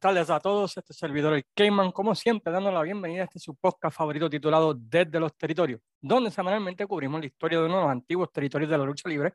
[0.00, 0.76] tardes a todos.
[0.78, 4.72] Este servidor, el Cayman, como siempre, dando la bienvenida a este su podcast favorito titulado
[4.72, 8.78] Desde los Territorios, donde semanalmente cubrimos la historia de uno de los antiguos territorios de
[8.78, 9.34] la lucha libre,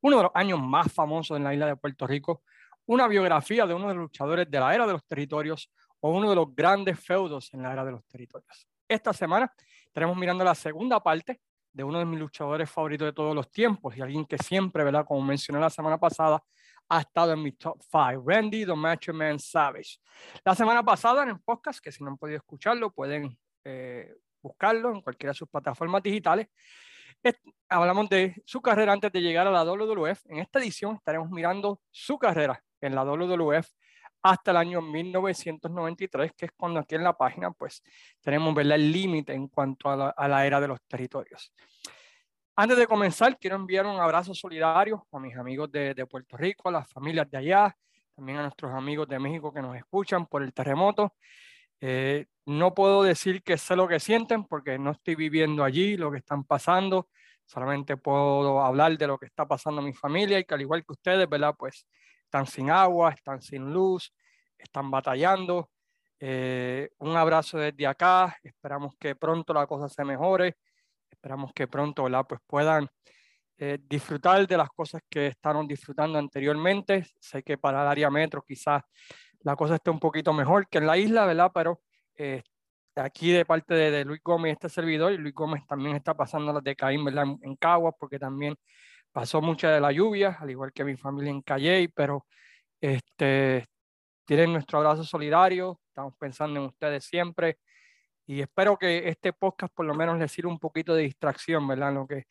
[0.00, 2.44] uno de los años más famosos en la isla de Puerto Rico,
[2.86, 5.68] una biografía de uno de los luchadores de la era de los territorios
[5.98, 8.68] o uno de los grandes feudos en la era de los territorios.
[8.86, 9.52] Esta semana
[9.84, 11.40] estaremos mirando la segunda parte
[11.72, 15.04] de uno de mis luchadores favoritos de todos los tiempos y alguien que siempre, ¿verdad?
[15.04, 16.40] Como mencioné la semana pasada,
[16.88, 19.98] ha estado en mi top 5, Randy the Macho Man Savage.
[20.44, 24.94] La semana pasada en el podcast, que si no han podido escucharlo, pueden eh, buscarlo
[24.94, 26.48] en cualquiera de sus plataformas digitales.
[27.68, 30.26] hablamos de su carrera antes de llegar a la WWF.
[30.26, 33.66] En esta edición estaremos mirando su carrera en la WWF
[34.22, 37.82] hasta el año 1993, que es cuando aquí en la página pues
[38.22, 41.52] tenemos el límite en cuanto a la, a la, era de los territorios.
[42.56, 46.68] Antes de comenzar, quiero enviar un abrazo solidario a mis amigos de, de Puerto Rico,
[46.68, 47.76] a las familias de allá,
[48.14, 51.14] también a nuestros amigos de México que nos escuchan por el terremoto.
[51.80, 56.12] Eh, no puedo decir que sé lo que sienten porque no estoy viviendo allí, lo
[56.12, 57.08] que están pasando.
[57.44, 60.84] Solamente puedo hablar de lo que está pasando a mi familia y que al igual
[60.84, 61.56] que ustedes, ¿verdad?
[61.58, 61.84] Pues
[62.22, 64.14] están sin agua, están sin luz,
[64.56, 65.70] están batallando.
[66.20, 70.56] Eh, un abrazo desde acá, esperamos que pronto la cosa se mejore,
[71.14, 72.26] esperamos que pronto ¿verdad?
[72.28, 72.88] Pues puedan
[73.58, 77.06] eh, disfrutar de las cosas que estaban disfrutando anteriormente.
[77.20, 78.82] Sé que para el área metro quizás
[79.40, 81.50] la cosa esté un poquito mejor que en la isla, ¿verdad?
[81.54, 81.80] Pero
[82.16, 82.42] eh,
[82.96, 86.64] aquí de parte de, Luis Gómez, este servidor, y Luis Gómez también está pasando las
[86.64, 87.24] de Caín, ¿verdad?
[87.24, 88.56] En, en Caguas, porque también
[89.12, 92.26] pasó mucha de la lluvia, al igual que mi familia en Calle, pero
[92.80, 93.66] este,
[94.24, 97.58] tienen nuestro abrazo solidario, estamos pensando en ustedes siempre
[98.26, 101.92] y espero que este podcast por lo menos les sirva un poquito de distracción, ¿verdad?
[101.94, 102.24] Lo que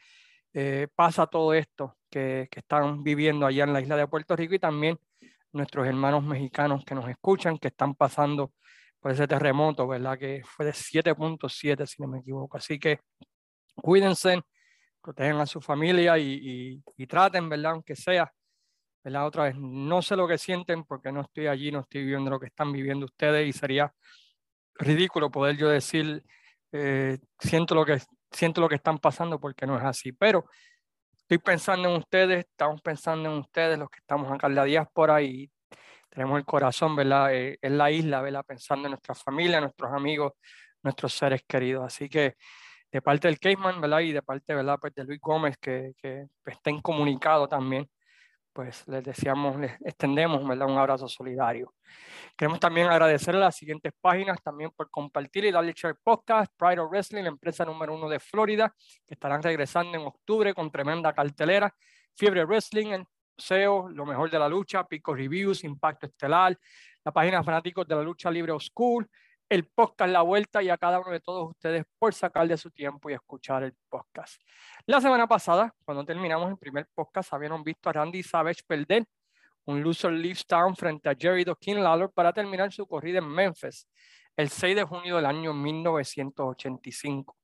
[0.54, 4.56] eh, pasa todo esto que, que, están viviendo allá en la isla de Puerto Rico
[4.56, 5.00] y también
[5.52, 8.54] nuestros hermanos mexicanos que nos escuchan, que están pasando
[9.00, 10.18] por ese terremoto, ¿verdad?
[10.18, 12.58] Que fue de 7.7, si no me equivoco.
[12.58, 13.02] Así que
[13.76, 14.42] cuídense,
[15.02, 17.74] protejan a su familia y, y, traten, ¿verdad?
[17.74, 18.32] Aunque sea,
[19.04, 19.28] ¿verdad?
[19.28, 22.40] Otra vez, no sé lo que sienten porque no estoy allí, no estoy viviendo lo
[22.40, 23.94] que están viviendo ustedes y sería
[24.76, 26.24] ridículo poder yo decir,
[26.72, 28.00] eh, siento, lo que,
[28.32, 30.46] siento lo que están pasando porque no es así, pero
[31.12, 35.22] estoy pensando en ustedes, estamos pensando en ustedes, los que estamos acá en la diáspora
[35.22, 35.52] y
[36.10, 37.34] tenemos el corazón, ¿verdad?
[37.34, 38.46] Eh, en la isla, ¿verdad?
[38.46, 40.34] Pensando en nuestra familia, nuestros amigos,
[40.84, 41.86] nuestros seres queridos.
[41.86, 42.36] Así que
[42.92, 44.02] de parte del Caseman, ¿verdad?
[44.02, 44.78] Y de parte, ¿verdad?
[44.80, 47.90] Pues de Luis Gómez, que, que está incomunicado también,
[48.54, 50.42] pues les deseamos, les extendemos.
[50.42, 51.74] Un abrazo solidario.
[52.38, 56.80] Queremos también agradecer a las siguientes páginas también por compartir y darle share podcast, Pride
[56.80, 58.74] of Wrestling, la empresa número uno de Florida,
[59.06, 61.74] que estarán regresando en octubre con tremenda cartelera,
[62.16, 63.06] Fiebre Wrestling, el
[63.38, 66.58] museo, lo mejor de la lucha, Pico Reviews, Impacto Estelar,
[67.04, 69.10] la página Fanáticos de la Lucha Libre School,
[69.50, 72.72] el podcast La Vuelta y a cada uno de todos ustedes por sacar de su
[72.72, 74.42] tiempo y escuchar el podcast.
[74.86, 79.06] La semana pasada, cuando terminamos el primer podcast, habían visto a Randy Savage perder
[79.66, 83.88] un loser leaves town frente a Jerry Dokin Lawler para terminar su corrida en Memphis
[84.36, 87.38] el 6 de junio del año 1985.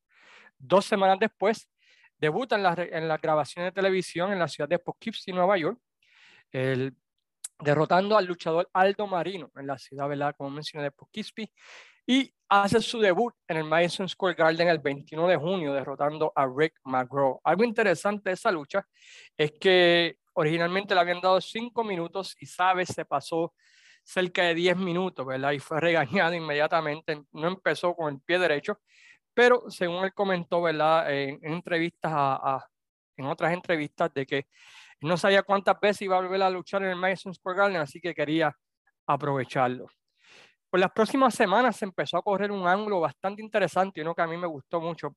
[0.57, 1.69] Dos semanas después,
[2.17, 2.63] debuta en
[3.07, 5.79] la, grabación de televisión en la ciudad de Poughkeepsie, Nueva York,
[6.51, 6.95] el,
[7.59, 10.35] derrotando al luchador Aldo Marino en la ciudad, ¿verdad?
[10.37, 11.51] como mencioné, de Poughkeepsie,
[12.05, 16.47] y hace su debut en el Madison Square Garden el 21 de junio, derrotando a
[16.47, 17.39] Rick McGraw.
[17.43, 18.87] Algo interesante de esa lucha
[19.37, 23.53] es que originalmente le habían dado cinco minutos y Sabes se pasó
[24.03, 25.51] cerca de 10 minutos, ¿verdad?
[25.51, 28.79] Y fue regañado inmediatamente, no empezó con el pie derecho,
[29.33, 31.13] pero según él comentó, ¿verdad?
[31.13, 32.69] En, en entrevistas, a, a,
[33.17, 34.47] en otras entrevistas, de que
[35.01, 37.99] no sabía cuántas veces iba a volver a luchar en el Madison Square Garden, así
[37.99, 38.55] que quería
[39.07, 39.87] aprovecharlo.
[40.69, 44.27] Por las próximas semanas se empezó a correr un ángulo bastante interesante, uno que a
[44.27, 45.15] mí me gustó mucho,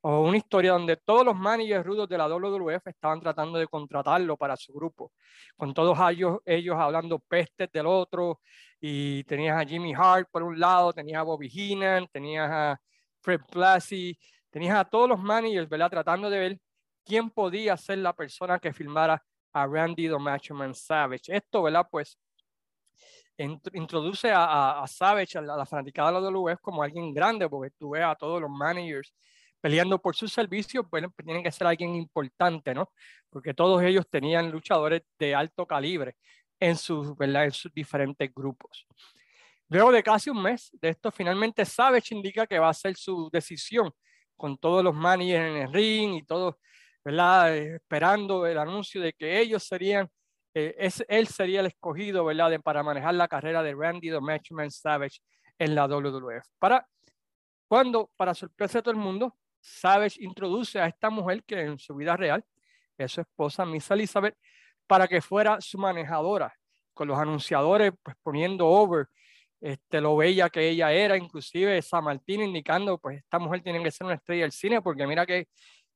[0.00, 4.36] o una historia donde todos los managers rudos de la WWF estaban tratando de contratarlo
[4.36, 5.12] para su grupo,
[5.56, 8.40] con todos ellos, ellos hablando pestes del otro,
[8.80, 12.80] y tenías a Jimmy Hart por un lado, tenías a Bobby Heenan, tenías a
[13.20, 14.18] Fred Blassie,
[14.50, 15.90] tenías a todos los managers, ¿verdad?
[15.90, 16.58] Tratando de ver
[17.08, 19.24] quién podía ser la persona que filmara
[19.54, 21.34] a Randy the Macho Man Savage.
[21.34, 21.88] Esto, ¿verdad?
[21.90, 22.18] Pues
[23.72, 27.48] introduce a, a, Savage, a la, a la fanaticada de la WWF, como alguien grande,
[27.48, 29.14] porque tú ves a todos los managers
[29.60, 32.92] peleando por sus servicios, pues tienen que ser alguien importante, ¿no?
[33.30, 36.16] Porque todos ellos tenían luchadores de alto calibre
[36.60, 37.44] en sus, ¿verdad?
[37.44, 38.86] En sus diferentes grupos.
[39.68, 43.30] Luego de casi un mes de esto, finalmente Savage indica que va a ser su
[43.32, 43.92] decisión
[44.36, 46.56] con todos los managers en el ring y todos,
[47.08, 47.56] ¿verdad?
[47.56, 50.10] Esperando el anuncio de que ellos serían
[50.52, 54.70] eh, él sería el escogido, ¿verdad?, de, para manejar la carrera de Randy the Matchman
[54.70, 55.20] Savage
[55.58, 56.44] en la WWF.
[56.58, 56.86] Para
[57.66, 61.94] cuando, para sorpresa de todo el mundo, Savage introduce a esta mujer que en su
[61.94, 62.44] vida real
[62.98, 64.36] es su esposa, Miss Elizabeth,
[64.86, 66.52] para que fuera su manejadora,
[66.92, 69.06] con los anunciadores pues poniendo over
[69.60, 73.90] este, lo bella que ella era, inclusive San Martín indicando, pues esta mujer tiene que
[73.90, 75.48] ser una estrella del cine, porque mira qué,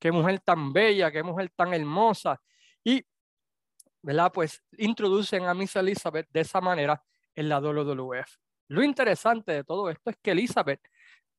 [0.03, 2.41] qué mujer tan bella, qué mujer tan hermosa.
[2.83, 3.05] Y,
[4.03, 4.33] ¿verdad?
[4.35, 7.01] Pues introducen a Miss Elizabeth de esa manera
[7.37, 8.35] en la WWF.
[8.67, 10.81] Lo interesante de todo esto es que Elizabeth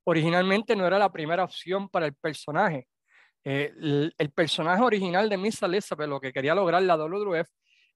[0.06, 2.88] originalmente no era la primera opción para el personaje.
[3.44, 3.74] Eh,
[4.18, 7.50] el, personaje original de Miss Elizabeth, lo que quería lograr la WWF,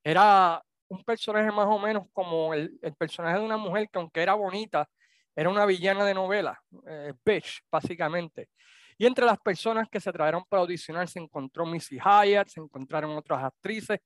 [0.04, 4.34] era un personaje más o menos como el, personaje de una mujer que aunque era
[4.34, 4.90] bonita,
[5.34, 8.50] era una villana de novela, eh, bitch, básicamente.
[8.98, 13.16] Y entre las personas que se trajeron para audicionar se encontró Missy Hyatt, se encontraron
[13.16, 14.00] otras actrices,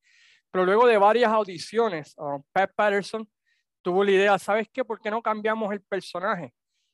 [0.51, 3.27] pero luego de varias audiciones, uh, Pat Patterson
[3.81, 4.83] tuvo la idea, ¿sabes qué?
[4.83, 6.53] ¿Por qué no cambiamos el personaje?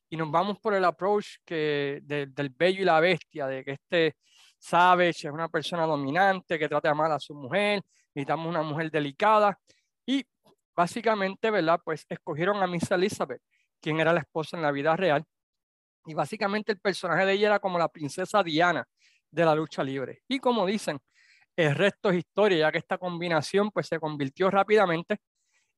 [0.10, 4.16] Y nos vamos por el approach que, del bello y la bestia, de que este
[4.60, 7.82] Savage es una persona dominante que trata mal a su mujer,
[8.14, 9.60] necesitamos una mujer delicada.
[10.06, 10.26] Y
[10.76, 11.82] básicamente, ¿verdad?
[11.84, 13.42] Pues escogieron a Miss Elizabeth,
[13.82, 15.26] quien era la esposa en la vida real.
[16.08, 18.88] Y básicamente el personaje de ella era como la princesa Diana
[19.30, 20.24] de la lucha libre.
[20.28, 21.00] Y como dicen,
[21.56, 25.18] el resto es historia, ya que esta combinación pues se convirtió rápidamente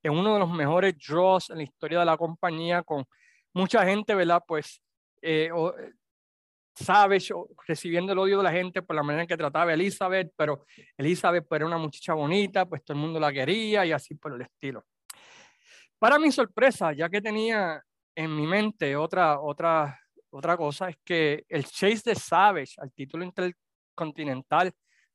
[0.03, 3.05] en uno de los mejores draws en la historia de la compañía, con
[3.53, 4.41] mucha gente, ¿verdad?
[4.47, 4.81] Pues
[5.21, 5.93] eh, eh
[6.79, 7.33] Savage
[7.67, 10.65] recibiendo el odio de la gente por la manera en que trataba a Elizabeth, pero
[10.97, 14.33] Elizabeth pues, era una muchacha bonita, pues todo el mundo la quería y así por
[14.33, 14.85] el estilo.
[15.97, 17.83] Para mi sorpresa, ya que tenía
[18.15, 19.99] en mi mente otra, otra,
[20.31, 24.71] otra cosa, es que el chase de Savage al título intercontinental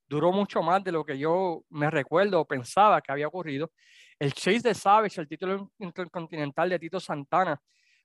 [0.06, 3.72] duró mucho más de lo que yo me recuerdo o pensaba que había ocurrido.
[4.18, 7.60] El chase de Savage al título intercontinental de Tito Santana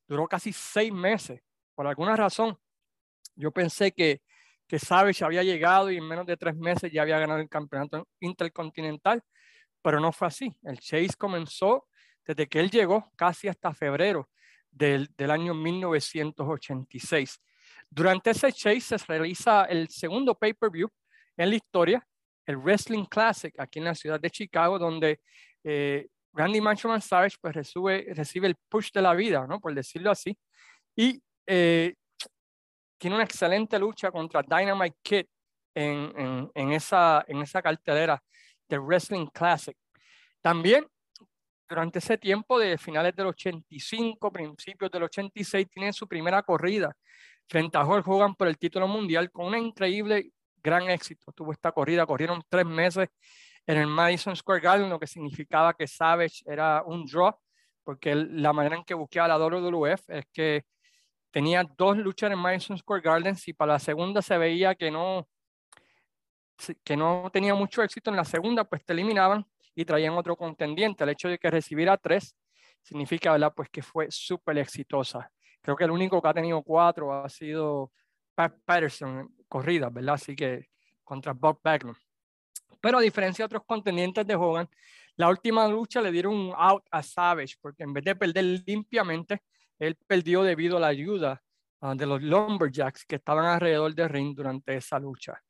[0.08, 1.42] duró casi seis meses.
[1.76, 2.58] Por alguna razón,
[3.36, 4.22] yo pensé que,
[4.68, 8.08] que Savage había llegado y en menos de tres meses ya había ganado el campeonato
[8.20, 9.24] intercontinental,
[9.82, 10.56] pero no fue así.
[10.64, 11.88] El chase comenzó
[12.26, 14.30] desde que él llegó casi hasta febrero
[14.72, 17.40] del, del año 1986.
[17.90, 20.90] Durante ese chase se realiza el segundo pay-per-view
[21.38, 22.06] en la historia,
[22.46, 25.22] el Wrestling Classic, aquí en la ciudad de Chicago, donde
[25.64, 29.60] eh, Randy Manchman Savage pues, recibe, recibe el push de la vida, ¿no?
[29.60, 30.38] por decirlo así,
[30.96, 31.96] y eh,
[32.98, 35.26] tiene una excelente lucha contra Dynamite Kid
[35.74, 38.22] en, en, en, esa, en esa cartelera
[38.68, 39.76] de Wrestling Classic.
[40.42, 40.86] También
[41.70, 46.92] durante ese tiempo de finales del 85, principios del 86, tiene su primera corrida
[47.48, 50.32] frente a Hulk Hogan por el título mundial con un increíble
[50.62, 51.32] gran éxito.
[51.32, 53.08] Tuvo esta corrida, corrieron tres meses
[53.66, 57.36] en el Madison Square Garden, lo que significaba que Savage era un draw,
[57.84, 60.66] porque la manera en que buscaba la WWF es que
[61.32, 65.28] tenía dos luchas en Madison Square Garden y para la segunda se veía que no,
[66.84, 68.10] que no tenía mucho éxito.
[68.10, 71.04] En la segunda, pues te eliminaban y traían otro contendiente.
[71.04, 72.36] El hecho de que recibiera tres
[72.82, 73.54] significa, ¿verdad?
[73.56, 75.32] Pues que fue súper exitosa.
[75.62, 77.92] Creo que el único que ha tenido cuatro ha sido
[78.34, 80.16] Pat Patterson, corrida, ¿verdad?
[80.16, 80.68] Así que
[81.04, 81.98] contra Bob Backlund.
[82.82, 84.70] Pero a diferencia de otros contendientes de Hogan,
[85.16, 89.42] la última lucha le dieron un out a Savage, porque en vez de perder limpiamente,
[89.78, 91.42] él perdió debido a la ayuda
[91.82, 95.42] ah, de los Lumberjacks que estaban alrededor del ring durante esa lucha.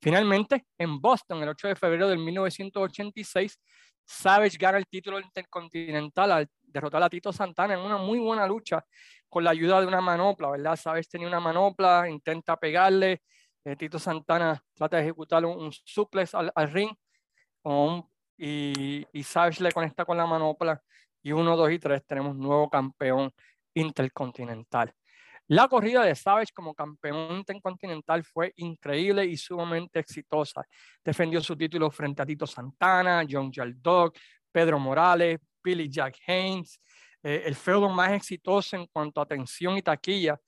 [0.00, 3.58] Finalmente, en Boston, el 8 de febrero de 1986,
[4.04, 8.84] Savage gana el título intercontinental al derrotar a Tito Santana en una muy buena lucha
[9.28, 10.76] con la ayuda de una manopla, ¿verdad?
[10.76, 13.22] Savage tenía una manopla, intenta pegarle,
[13.64, 16.90] eh, Tito Santana trata de ejecutar un, suplex al, ring
[18.36, 20.82] y, y Savage le conecta con la manopla
[21.22, 23.32] y uno, dos y tres tenemos nuevo campeón
[23.72, 24.94] intercontinental.
[25.48, 30.64] La corrida de Savage como campeón intercontinental fue increíble y sumamente exitosa.
[31.04, 34.14] Defendió su título frente a Tito Santana, John Dog,
[34.50, 36.80] Pedro Morales, Billy Jack Haynes.
[37.22, 40.38] Eh, el feudo más exitoso en cuanto a atención y taquilla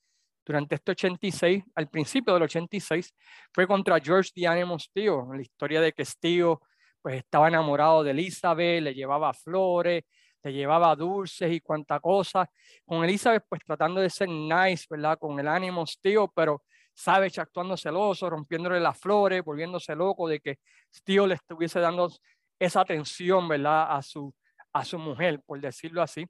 [0.47, 3.13] durante este 86, al principio del 86,
[3.53, 6.55] fue contra George Diane Steel, la historia de que Steel
[7.03, 10.05] pues, estaba enamorado de Elizabeth, le llevaba flores,
[10.47, 12.49] le llevaba dulces y cuanta cosa.
[12.85, 15.19] Con Elizabeth, pues tratando de ser nice, ¿verdad?
[15.19, 16.63] Con el ánimo tío, pero
[16.95, 20.59] Savage actuando celoso, rompiéndole las flores, volviéndose loco de que
[21.05, 22.11] tío le estuviese dando
[22.59, 23.97] esa atención, ¿verdad?
[23.97, 24.33] A su,
[24.73, 26.25] a su mujer, por decirlo así.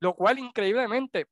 [0.00, 1.26] Lo cual, increíblemente,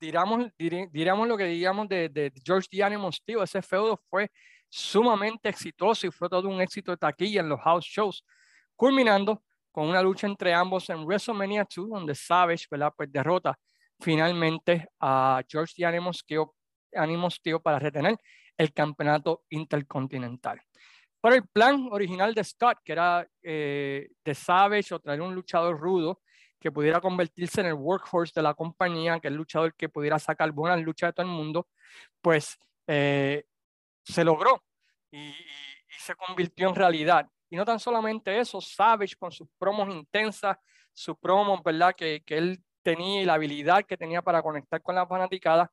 [0.00, 2.82] diramos, diríamos lo que digamos de, de George D.
[2.82, 4.30] Animals, tío, ese feudo fue
[4.68, 8.24] sumamente exitoso y fue todo un éxito de taquilla en los house shows
[8.74, 9.42] culminando
[9.76, 12.94] con una lucha entre ambos en WrestleMania 2, donde Savage ¿verdad?
[12.96, 13.58] Pues derrota
[14.00, 18.16] finalmente a George the Animos Steel para retener
[18.56, 20.62] el campeonato intercontinental.
[21.20, 25.78] Pero el plan original de Scott, que era eh, de Savage o traer un luchador
[25.78, 26.22] rudo
[26.58, 30.52] que pudiera convertirse en el workhorse de la compañía, que el luchador que pudiera sacar
[30.52, 31.68] buenas luchas de todo el mundo,
[32.22, 32.56] pues
[32.86, 33.44] eh,
[34.02, 34.62] se logró
[35.10, 35.34] y,
[35.98, 37.28] se convirtió en realidad.
[37.48, 40.56] Y no tan solamente eso, Savage con sus promos intensas,
[40.92, 41.94] sus promos, ¿verdad?
[41.96, 45.70] Que, que él tenía y la habilidad que tenía para conectar con la fanaticada,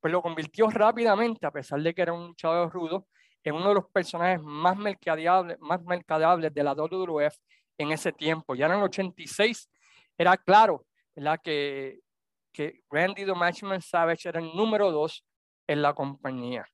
[0.00, 3.06] pues lo convirtió rápidamente, a pesar de que era un luchador rudo,
[3.42, 7.36] en uno de los personajes más mercadeables, más mercadeables de la WWF
[7.78, 8.54] en ese tiempo.
[8.54, 9.68] Ya en el 86
[10.16, 11.40] era claro ¿verdad?
[11.42, 12.00] Que,
[12.52, 15.24] que Randy the Matchman Savage era el número dos
[15.66, 16.64] en la compañía.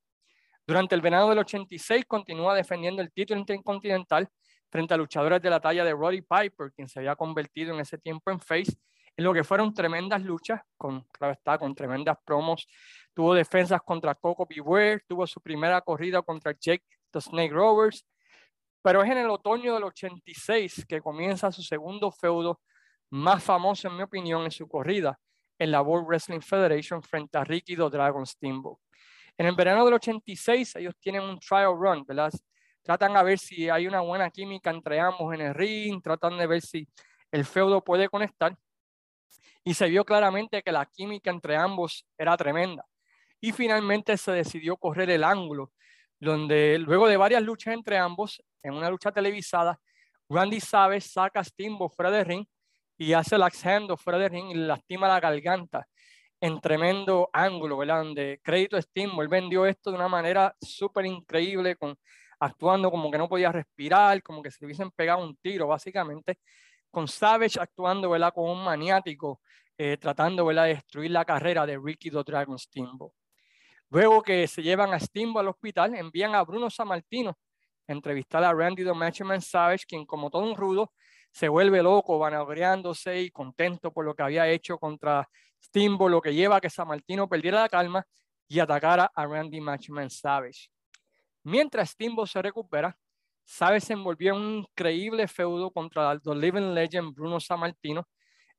[0.67, 4.29] Durante el verano del 86 continúa defendiendo el título intercontinental
[4.71, 7.99] frente a luchadores de la talla de Roddy Piper, quien se había convertido en ese
[7.99, 8.73] tiempo en face,
[9.17, 12.67] en lo que fueron tremendas luchas, con, claro con tremendas promos
[13.13, 18.07] tuvo defensas contra Coco Beware, tuvo su primera corrida contra Jake the Snake Rovers,
[18.83, 22.61] pero es en el otoño del 86 que comienza su segundo feudo
[23.11, 25.19] más famoso, en mi opinión, en su corrida
[25.61, 28.79] en la World Wrestling Federation frente a Ricky the Dragon Steamboat.
[29.37, 32.33] En el verano del 86 ellos tienen un trial run, ¿verdad?
[32.83, 36.47] Tratan a ver si hay una buena química entre ambos en el ring, tratan de
[36.47, 36.89] ver si
[37.31, 38.57] el feudo puede conectar.
[39.63, 42.85] Y se vio claramente que la química entre ambos era tremenda
[43.41, 45.73] y finalmente se decidió correr el ángulo,
[46.19, 49.81] donde luego de varias luchas entre ambos, en una lucha televisada,
[50.29, 52.47] Randy Savage saca a Steamboat fuera de ring
[52.97, 55.87] y hace el accendo fuera de ring y lastima la garganta
[56.41, 58.05] en tremendo ángulo, ¿verdad?
[58.05, 61.99] Donde crédito a él vendió esto de una manera súper increíble, con,
[62.41, 66.39] actuando como que no podía respirar, como que se le hubiesen pegado un tiro, básicamente,
[66.91, 68.33] con Savage actuando, ¿verdad?
[68.35, 69.41] Como un maniático,
[69.79, 70.65] eh, tratando, ¿verdad?
[70.65, 73.13] De destruir la carrera de Ricky the Dragon Steamboat.
[73.91, 77.31] Luego que se llevan a Steamboat al hospital, envían a Bruno Sammartino
[77.87, 80.93] a entrevistar a Randy the Matchman Savage, quien como todo un rudo
[81.33, 85.29] se vuelve loco, vanagloriándose y contento por lo que había hecho contra
[85.63, 88.05] Steamboat, lo que lleva a que Sammartino perdiera la calma
[88.49, 90.71] y atacara a Randy Matchman Savage.
[91.43, 92.97] Mientras Steamboat se recupera,
[93.45, 98.07] Savage se envolvió en un increíble feudo contra el Living Legend Bruno Sammartino.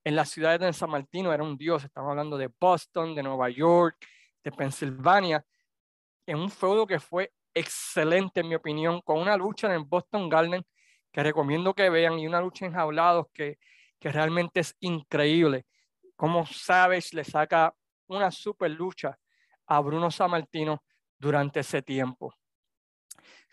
[0.03, 3.49] En la ciudad de San Martino era un dios, estamos hablando de Boston, de Nueva
[3.49, 3.97] York,
[4.43, 5.45] de Pensilvania,
[6.25, 10.27] en un feudo que fue excelente, en mi opinión, con una lucha en el Boston
[10.27, 10.65] Garden
[11.11, 13.59] que recomiendo que vean y una lucha en jaulados que,
[13.99, 15.65] que realmente es increíble.
[16.15, 17.73] Como Savage le saca
[18.07, 19.17] una super lucha
[19.67, 20.83] a Bruno Sammartino
[21.17, 22.33] durante ese tiempo.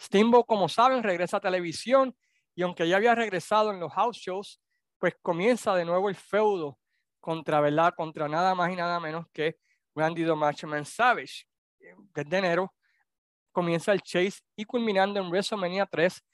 [0.01, 2.17] Steamboat, como saben, regresa a televisión
[2.55, 4.61] y aunque ya había regresado en los house shows,
[4.99, 6.79] pues comienza de nuevo el feudo
[7.21, 7.95] contra, ¿verdad?
[7.97, 9.59] Contra nada más y nada menos que
[9.95, 11.47] Randy the Matchman Savage.
[12.15, 12.75] Desde enero
[13.53, 16.25] comienza el chase y culminando en WrestleMania 3,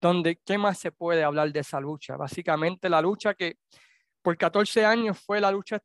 [0.00, 2.16] donde ¿qué más se puede hablar de esa lucha?
[2.16, 3.58] Básicamente la lucha que
[4.22, 5.82] por 14 años fue la lucha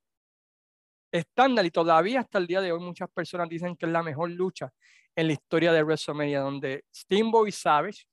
[1.12, 4.32] estándar y todavía hasta el día de hoy muchas personas dicen que es la mejor
[4.32, 4.74] lucha
[5.16, 8.06] en la historia de WrestleMania, donde Steamboat y Savage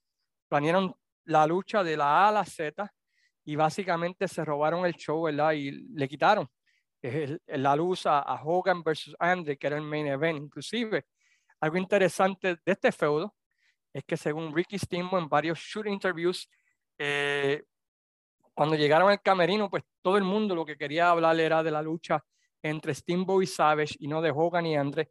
[0.49, 0.95] planearon
[1.25, 2.93] la lucha de la A a la Z
[3.45, 5.29] y básicamente se robaron el show.
[5.29, 6.49] Y le quitaron
[7.47, 10.39] la luz a, Hogan versus Andre, que era el main event.
[10.39, 11.07] Inclusive,
[11.61, 13.35] algo interesante de este feudo
[13.93, 16.49] es que según Ricky Steamboat en varios shoot interviews,
[16.99, 17.65] eh,
[18.55, 21.83] cuando llegaron al camerino, pues todo el mundo lo que quería hablar era de la
[21.83, 22.25] lucha
[22.63, 25.11] entre Steamboat y Savage y no de Hogan y Andre.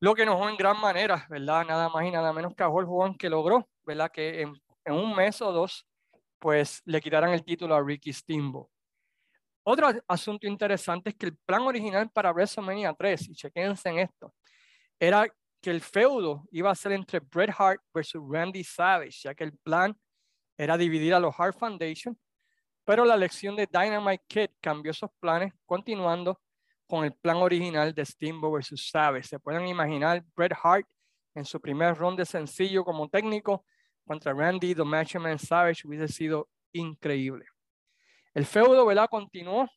[0.00, 1.66] Lo que enojó en gran manera, ¿verdad?
[1.66, 4.10] Nada más y nada menos que a Hulk Hogan que logró, ¿verdad?
[4.10, 4.54] Que en,
[4.84, 5.86] en un mes o dos,
[6.38, 8.68] pues le quitaran el título a Ricky Steamboat.
[9.62, 14.34] Otro asunto interesante es que el plan original para WrestleMania 3, y chequense en esto,
[14.98, 15.26] era
[15.60, 19.52] que el feudo iba a ser entre Bret Hart versus Randy Savage, ya que el
[19.58, 19.94] plan
[20.56, 22.18] era dividir a los Hart Foundation,
[22.84, 26.40] pero la elección de Dynamite Kid cambió esos planes, continuando
[26.90, 29.28] con el plan original de Steamboat versus Savage.
[29.28, 30.86] Se pueden imaginar Bret Hart
[31.36, 33.64] en su primer ronda sencillo como técnico
[34.04, 37.46] contra Randy, The Matchman Savage, hubiese sido increíble.
[38.34, 39.08] El feudo, ¿verdad?
[39.08, 39.70] Continuó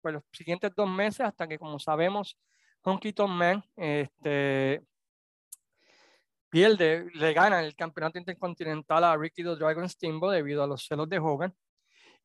[0.00, 2.38] por los siguientes dos meses hasta que, como sabemos,
[2.82, 4.82] Honky Tonk Man este,
[6.48, 11.08] pierde, le gana el campeonato intercontinental a Ricky the Dragon Steamboat debido a los celos
[11.08, 11.52] de Hogan.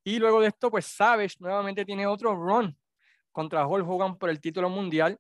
[0.04, 2.78] Y luego de esto, pues Savage nuevamente tiene otro run
[3.38, 5.16] contra Hulk Hogan por el título mundial.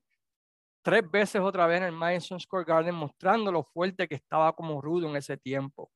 [0.82, 4.82] Tres veces otra vez en el Madison Square Garden, mostrando lo fuerte que estaba como
[4.82, 5.92] rudo en ese tiempo.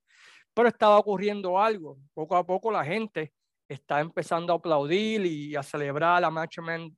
[0.54, 1.98] pero estaba ocurriendo algo.
[2.14, 3.34] Poco a poco la gente
[3.68, 6.96] está empezando a aplaudir y a celebrar a Macho Man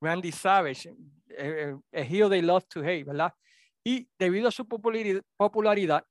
[0.00, 0.88] Randy Savage,
[1.28, 3.34] eh, eh, they love to hate, ¿verdad?
[3.84, 6.06] Y debido a su popularidad,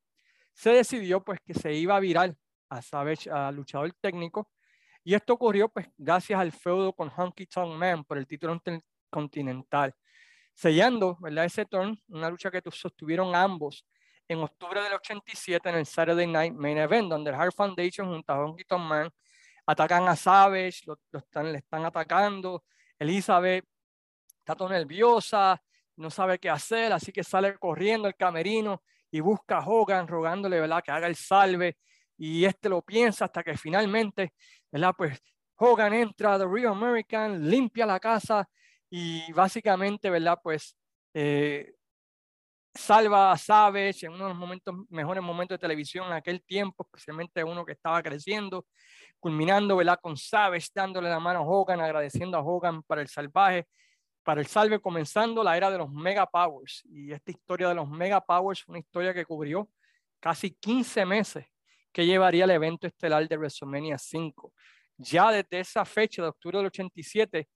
[0.54, 2.36] se decidió pues que se iba a virar
[2.70, 4.52] a Savage, a luchador técnico,
[5.04, 8.62] y esto ocurrió pues gracias al feudo con Honky Tonk Man por el título
[9.10, 9.94] continental,
[10.54, 11.46] sellando, ¿verdad?
[11.46, 13.86] Ese turn, una lucha que sostuvieron ambos
[14.28, 18.32] en octubre del 87 en el Saturday Night Main Event, donde el Hard Foundation junto
[18.32, 19.10] a Honky Tonk Man
[19.66, 22.64] atacan a Savage, lo, están, le están atacando,
[22.98, 23.66] Elizabeth
[24.40, 25.62] está todo nerviosa,
[25.98, 30.60] no sabe qué hacer, así que sale corriendo el camerino y busca a Hogan rogándole,
[30.60, 30.82] ¿verdad?
[30.84, 31.78] Que haga el salve
[32.24, 34.36] y este lo piensa hasta que finalmente,
[34.72, 34.94] ¿verdad?
[34.96, 35.20] Pues
[35.56, 38.48] Hogan entra a The Real American, limpia la casa
[38.92, 40.38] y básicamente, ¿verdad?
[40.44, 40.78] Pues
[41.16, 41.74] eh,
[42.76, 46.84] salva a Savage en uno de los momentos, mejores momentos de televisión en aquel tiempo,
[46.84, 48.68] especialmente uno que estaba creciendo,
[49.20, 49.98] culminando ¿verdad?
[50.00, 53.68] con Savage dándole la mano a Hogan, agradeciendo a Hogan para el salvaje
[54.24, 56.84] para el salve, comenzando la era de los Mega Powers.
[56.86, 59.68] Y esta historia de los Mega Powers fue una historia que cubrió
[60.20, 61.51] casi 15 meses
[61.92, 64.54] que llevaría el evento estelar de WrestleMania 5.
[64.98, 67.48] Ya desde esa fecha de octubre del 87,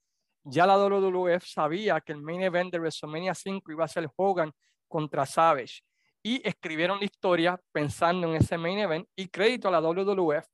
[0.44, 4.52] ya la WWF sabía que el main event de WrestleMania 5 iba a ser Hogan
[4.88, 5.82] contra Savage.
[6.22, 10.46] Y escribieron la historia pensando en ese main event y crédito a la WWF.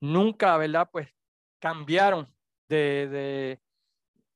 [0.00, 0.88] Nunca, ¿verdad?
[0.90, 1.08] Pues
[1.58, 2.32] cambiaron
[2.68, 3.60] de, de,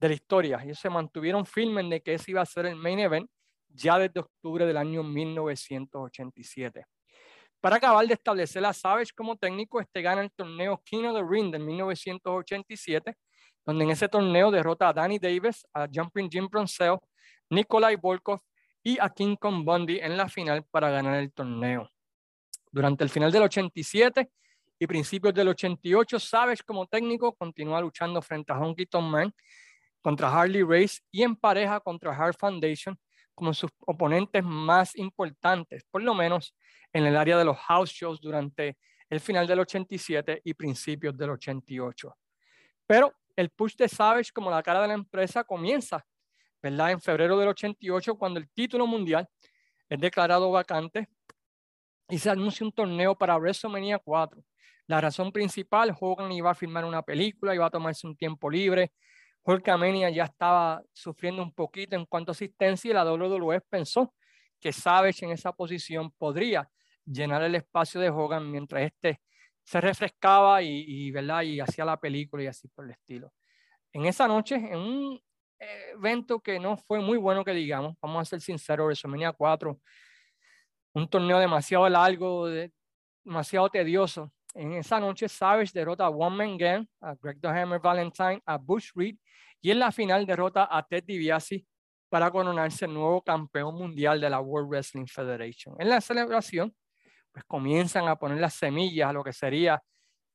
[0.00, 0.61] de la historia.
[0.64, 3.30] Ellos se mantuvieron firmes de que ese iba a ser el main event
[3.69, 6.85] ya desde octubre del año 1987.
[7.60, 11.23] Para acabar de establecer a Savage como técnico, este gana el torneo King of the
[11.23, 13.14] Ring de 1987,
[13.66, 16.96] donde en ese torneo derrota a Danny Davis, a Jumping Jim Brunzell,
[17.50, 18.40] Nikolai Volkov
[18.82, 21.90] y a King Kong Bundy en la final para ganar el torneo.
[22.73, 24.30] Durante el final del 87
[24.78, 29.34] y principios del 88, Savage como técnico continúa luchando frente a Honky Tonk Man
[30.00, 32.99] contra Harley Race y en pareja contra Hard Foundation
[33.40, 36.54] como sus oponentes más importantes, por lo menos
[36.92, 38.76] en el área de los house shows durante
[39.08, 42.14] el final del 87 y principios del 88.
[42.86, 46.04] Pero el push de Savage como la cara de la empresa comienza,
[46.62, 46.90] ¿verdad?
[46.90, 49.26] En febrero del 88, cuando el título mundial
[49.88, 51.08] es declarado vacante
[52.10, 54.38] y se anuncia un torneo para WrestleMania 4.
[54.86, 58.92] La razón principal, Hogan iba a filmar una película, iba a tomarse un tiempo libre,
[59.44, 64.14] Hulkamania ya estaba sufriendo un poquito en cuanto a asistencia y la WWE pensó
[64.60, 66.70] que Savage en esa posición podría
[67.04, 69.20] llenar el espacio de Hogan mientras este
[69.62, 71.42] se refrescaba y, ¿verdad?
[71.42, 73.32] y hacía la película y así por el estilo.
[73.92, 75.20] En esa noche, en un
[75.58, 79.78] evento que no fue muy bueno que digamos, vamos a ser sinceros, WrestleMania 4,
[80.94, 82.48] un torneo demasiado largo,
[83.24, 84.32] demasiado tedioso.
[84.54, 88.58] En esa noche, Savage derrota a One Man Gang, a Greg the Hammer Valentine, a
[88.58, 89.17] Bush Reed
[89.60, 91.65] y en la final derrota a Ted DiBiase
[92.08, 95.76] para coronarse el nuevo campeón mundial de la World Wrestling Federation.
[95.78, 96.75] En la celebración,
[97.30, 99.80] pues comienzan a poner las semillas a lo que sería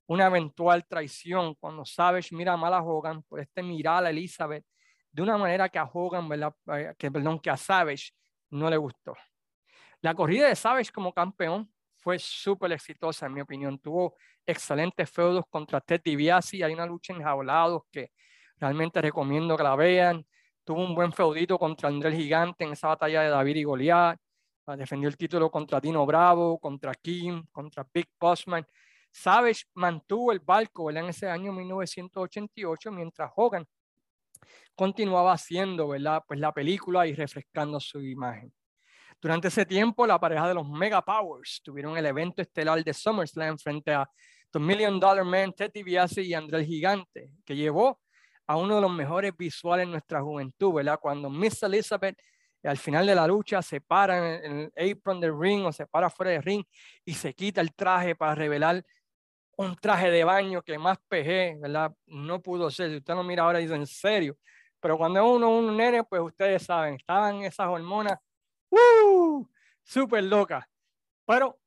[0.06, 4.64] una eventual traición cuando Savage mira mal a Hogan por este mirar a Elizabeth
[5.12, 6.28] de una manera que a Hogan,
[6.72, 8.12] eh, que, perdón, que a Savage
[8.50, 9.14] no le gustó.
[10.00, 11.70] La corrida de Savage como campeón
[12.06, 13.80] fue súper exitosa, en mi opinión.
[13.80, 14.14] Tuvo
[14.46, 16.62] excelentes feudos contra Ted DiBiase.
[16.62, 18.12] Hay una lucha en jaulados que
[18.58, 20.24] realmente recomiendo que la vean.
[20.62, 24.20] Tuvo un buen feudito contra Andrés Gigante en esa batalla de David y Goliat.
[24.66, 28.64] Ah, defendió el título contra Dino Bravo, contra Kim, contra Big Bossman.
[29.10, 33.66] Savage mantuvo el barco en ese año 1988, mientras Hogan
[34.76, 36.22] continuaba haciendo ¿verdad?
[36.24, 38.52] Pues la película y refrescando su imagen.
[39.20, 43.58] Durante ese tiempo, la pareja de los Mega Powers tuvieron el evento estelar de SummerSlam
[43.58, 44.08] frente a
[44.50, 48.00] The Million Dollar Man, Ted DiBiase y Andrés Gigante, que llevó
[48.46, 50.98] a uno de los mejores visuales en nuestra juventud, ¿verdad?
[51.00, 52.16] Cuando Miss Elizabeth
[52.66, 56.10] al final de la lucha se para en el apron del ring o se para
[56.10, 56.64] fuera del ring
[57.04, 58.84] y se quita el traje para revelar
[59.56, 61.92] un traje de baño que más PG, ¿verdad?
[62.06, 62.90] No pudo ser.
[62.90, 64.36] Si usted lo mira ahora, dice en serio.
[64.80, 68.18] Pero cuando uno un nene, pues ustedes saben, estaban esas hormonas
[68.70, 69.46] ¡uh!
[69.82, 70.64] súper locas.
[71.26, 71.58] Pero,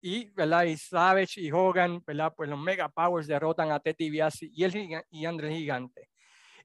[0.00, 0.64] y, ¿verdad?
[0.64, 2.32] Y Savage y Hogan, ¿verdad?
[2.36, 6.10] Pues los Mega Powers derrotan a Teddy Biasi y, el, y Andrés Gigante.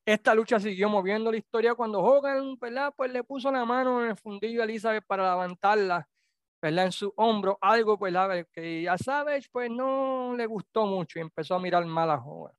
[0.05, 2.93] Esta lucha siguió moviendo la historia cuando Hogan, ¿verdad?
[2.95, 6.07] Pues le puso la mano en el fundillo a Elizabeth para levantarla,
[6.61, 6.85] ¿verdad?
[6.85, 8.13] En su hombro, algo, pues,
[8.51, 12.58] que a Savage, pues, no le gustó mucho y empezó a mirar mal a Hogan.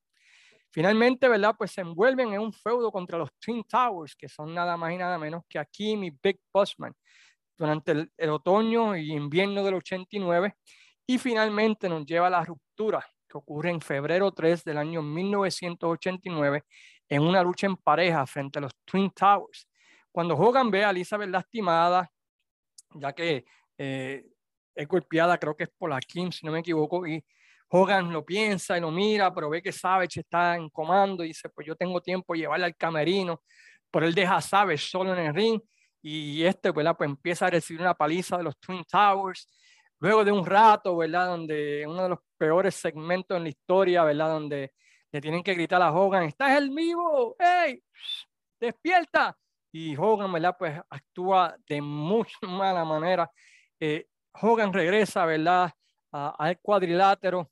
[0.71, 1.55] Finalmente, ¿verdad?
[1.59, 4.99] Pues se envuelven en un feudo contra los Twin Towers, que son nada más y
[4.99, 6.95] nada menos que Akim y Big Bossman,
[7.57, 10.55] durante el, el otoño y invierno del 89.
[11.07, 16.65] Y finalmente nos lleva a la ruptura que ocurre en febrero 3 del año 1989
[17.09, 19.69] en una lucha en pareja frente a los Twin Towers.
[20.13, 22.11] Cuando Hogan ve a Elizabeth lastimada,
[22.95, 23.45] ya que
[23.79, 24.25] eh,
[24.75, 27.25] es golpeada, creo que es por la Kim, si no me equivoco, y
[27.73, 31.49] Hogan lo piensa y lo mira, pero ve que Savage está en comando y dice,
[31.51, 33.43] pues yo tengo tiempo de llevarle al camerino,
[33.91, 35.61] pero él deja a Savage solo en el ring
[36.03, 36.97] y este, ¿verdad?
[36.97, 39.49] Pues empieza a recibir una paliza de los Twin Towers.
[40.01, 41.29] Luego de un rato, ¿verdad?
[41.29, 44.31] Donde uno de los peores segmentos en la historia, ¿verdad?
[44.31, 44.73] Donde
[45.13, 47.83] le tienen que gritar a Hogan, estás el vivo, ¡hey!
[48.59, 49.37] ¡Despierta!
[49.73, 50.57] Y Hogan, ¿verdad?
[50.59, 53.31] Pues actúa de muy mala manera.
[53.79, 54.09] Eh,
[54.41, 55.71] Hogan regresa, ¿verdad?
[56.13, 57.49] al cuadrilátero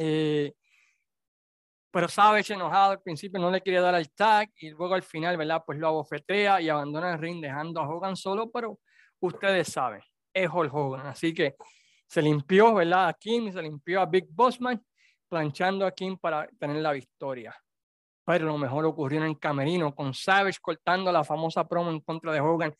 [0.00, 0.52] eh,
[1.90, 5.36] pero Savage enojado al principio no le quería dar el tag y luego al final,
[5.36, 5.64] ¿verdad?
[5.66, 8.78] Pues lo abofetea y abandona el ring dejando a Hogan solo, pero
[9.18, 10.00] ustedes saben,
[10.32, 11.06] es Hulk Hogan.
[11.08, 11.56] Así que
[12.06, 13.08] se limpió, ¿verdad?
[13.08, 14.80] A Kim, se limpió a Big Bossman,
[15.28, 17.52] planchando a Kim para tener la victoria.
[18.24, 22.32] Pero lo mejor ocurrió en el camerino, con Savage cortando la famosa promo en contra
[22.32, 22.72] de Hogan.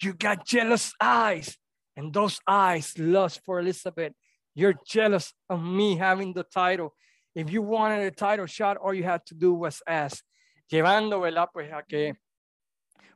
[0.00, 1.58] You got jealous eyes,
[1.96, 4.12] and those eyes lust for Elizabeth.
[4.56, 6.94] You're jealous of me having the title.
[7.34, 10.24] If you wanted a title shot, all you had to do was ask.
[10.72, 11.50] Llevando, ¿verdad?
[11.52, 12.14] Pues a que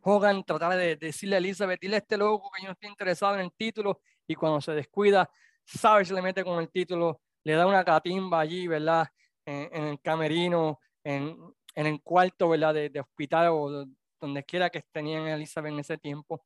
[0.03, 3.37] Hogan tratara de decirle a Elizabeth, dile a este loco que yo no estoy interesado
[3.37, 4.03] en el título.
[4.29, 5.31] Y cuando se descuida,
[5.65, 9.09] Savage le mete con el título, le da una catimba allí, ¿verdad?
[9.47, 11.39] En, el camerino, en,
[11.75, 12.75] en, el cuarto, ¿verdad?
[12.75, 13.87] De, de hospital o
[14.21, 16.45] donde quiera que tenían Elizabeth en ese tiempo.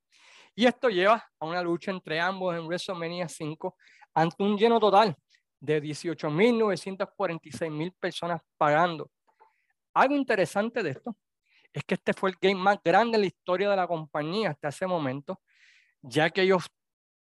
[0.55, 3.77] Y esto lleva a una lucha entre ambos en WrestleMania 5
[4.15, 5.15] ante un lleno total
[5.61, 9.11] de 18.946.000 personas pagando.
[9.93, 11.17] Algo interesante de esto
[11.73, 14.69] es que este fue el game más grande en la historia de la compañía hasta
[14.69, 15.41] ese momento,
[16.03, 16.67] ya que ellos,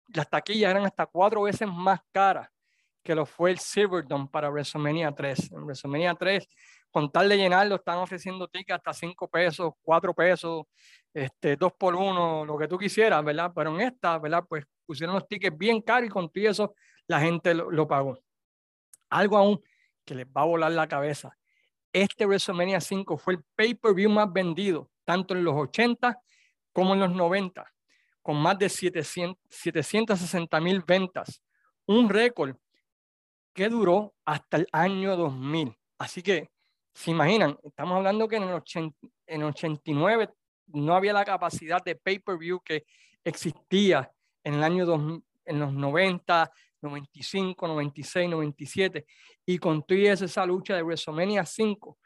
[0.07, 2.49] las taquillas eran hasta cuatro veces más caras
[3.03, 5.51] que lo fue el Silverdome para WrestleMania 3.
[5.51, 6.47] En WrestleMania 3,
[6.89, 10.65] con tal de llenarlo, están ofreciendo tickets hasta 5 pesos, 4 pesos,
[11.13, 13.51] este, 2 por 1, lo que tú quisieras, ¿verdad?
[13.55, 14.43] Pero en esta, ¿verdad?
[14.47, 16.75] Pues pusieron los tickets bien caros y con todo eso
[17.07, 18.19] la gente lo, pagó.
[19.09, 19.63] Algo aún
[20.03, 21.37] que les va a volar la cabeza.
[21.93, 26.19] Este WrestleMania 5 fue el pay-per-view más vendido, tanto en los 80
[26.73, 27.65] como en los 90,
[28.21, 31.41] con más de 700, 760 mil ventas.
[31.85, 32.57] Un récord
[33.53, 35.73] que duró hasta el año 2000.
[35.99, 36.49] Así que,
[36.93, 38.61] se imaginan, estamos hablando que en el,
[39.27, 40.29] en 89
[40.67, 42.83] no había la capacidad de pay-per-view que
[43.23, 44.11] existía
[44.43, 46.51] en el año 2000, en los 90,
[46.81, 49.05] 95, 96, 97,
[49.45, 51.97] y con todo esa lucha de WrestleMania 5,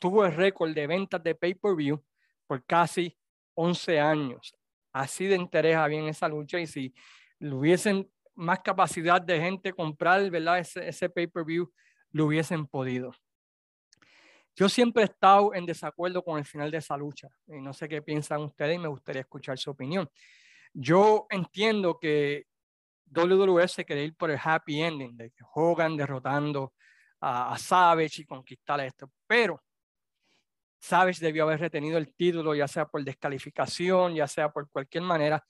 [0.00, 2.02] tuvo el récord de ventas de pay-per-view
[2.46, 3.16] por casi
[3.54, 4.54] 11 años.
[4.92, 6.94] Así de interés había en esa lucha y si
[7.40, 10.58] hubiesen más capacidad de gente comprar ¿verdad?
[10.58, 11.72] ese, ese pay-per-view,
[12.12, 13.12] lo hubiesen podido.
[14.54, 17.88] Yo siempre he estado en desacuerdo con el final de esa lucha y no sé
[17.88, 20.08] qué piensan ustedes y me gustaría escuchar su opinión.
[20.78, 22.44] Yo entiendo que
[23.06, 26.74] WWE se quería ir por el happy ending de Hogan derrotando
[27.18, 29.62] a, Savage y conquistar esto, pero
[30.78, 35.42] Savage debió haber retenido el título, ya sea por descalificación, ya sea por cualquier manera,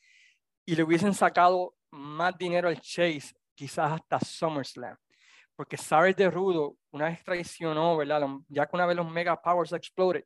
[0.65, 4.97] y le hubiesen sacado más dinero al Chase, quizás hasta SummerSlam.
[5.57, 8.29] Porque Savage de Rudo, una vez traicionó, ¿verdad?
[8.47, 10.23] Ya que una vez los Mega Powers exploded,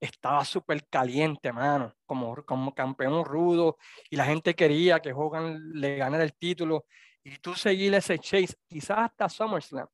[0.00, 3.76] estaba súper caliente, mano, como, como campeón rudo,
[4.08, 6.86] y la gente quería que Hogan le ganara el título,
[7.22, 9.86] y tú seguir ese chase, quizás hasta SummerSlam.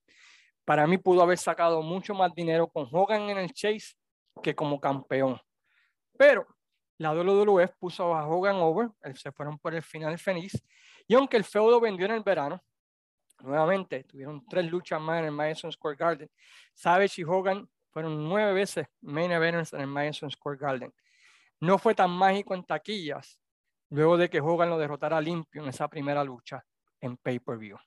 [0.65, 3.95] Para mí pudo haber sacado mucho más dinero con Hogan en el chase
[4.43, 5.41] que como campeón.
[6.17, 6.47] Pero
[6.99, 10.63] la WWE puso a Hogan over, se fueron por el final feliz,
[11.09, 12.63] y aunque el feudo vendió en el verano,
[13.41, 16.31] nuevamente tuvieron tres luchas más en el Madison Square Garden,
[16.75, 20.93] Savage y Hogan fueron nueve veces main eventers en el Madison Square Garden.
[21.61, 23.41] No fue tan mágico en taquillas
[23.89, 26.63] luego de que Hogan lo derrotara limpio en esa primera lucha
[27.01, 27.79] en pay-per-view.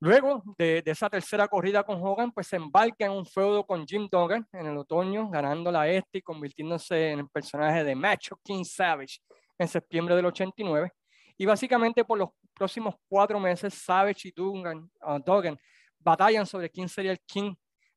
[0.00, 4.08] Luego de, esa tercera corrida con Hogan, pues se embarca en un feudo con Jim
[4.10, 8.64] Duggan en el otoño, ganando la este y convirtiéndose en el personaje de Macho King
[8.64, 9.18] Savage
[9.58, 10.90] en septiembre del 89.
[11.36, 15.58] Y básicamente por los próximos cuatro meses, Savage y Duggan, uh, Duggan
[15.98, 17.54] batallan sobre quién sería el King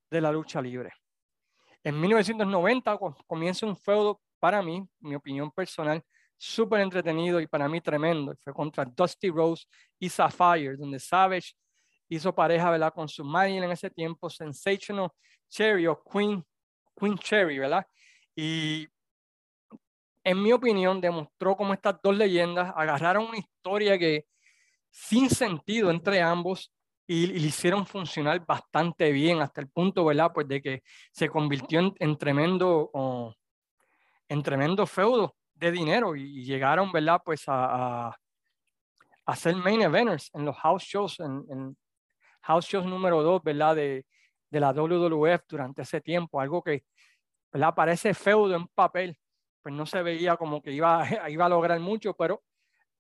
[0.10, 0.92] de la lucha libre.
[1.84, 6.04] En 1990 comienza un feudo para mí, mi opinión personal,
[6.38, 8.36] súper entretenido y para mí tremendo.
[8.44, 9.66] Fue contra Dusty Rose
[10.00, 11.54] y Sapphire, donde Savage
[12.10, 12.94] hizo pareja ¿verdad?
[12.94, 15.10] con su manager en ese tiempo, Sensational
[15.50, 16.44] Cherry o Queen,
[16.96, 17.86] Queen Cherry, ¿verdad?
[18.36, 18.88] Y
[20.24, 24.26] en mi opinión demostró cómo estas dos leyendas agarraron una historia que
[24.90, 26.72] sin sentido entre ambos
[27.08, 30.32] y, le hicieron funcionar bastante bien hasta el punto, ¿verdad?
[30.34, 33.36] Pues de que se convirtió en, tremendo,
[34.28, 37.22] en tremendo feudo de dinero y, llegaron, ¿verdad?
[37.24, 38.18] Pues a, a,
[39.26, 41.78] hacer main eventers en los house shows, en, en
[42.42, 43.76] house shows número dos, ¿verdad?
[43.76, 44.06] De,
[44.50, 46.86] de la WWF durante ese tiempo, algo que,
[47.52, 47.74] ¿verdad?
[47.76, 49.18] Parece feudo en papel,
[49.62, 52.44] pues no se veía como que iba, iba a lograr mucho, pero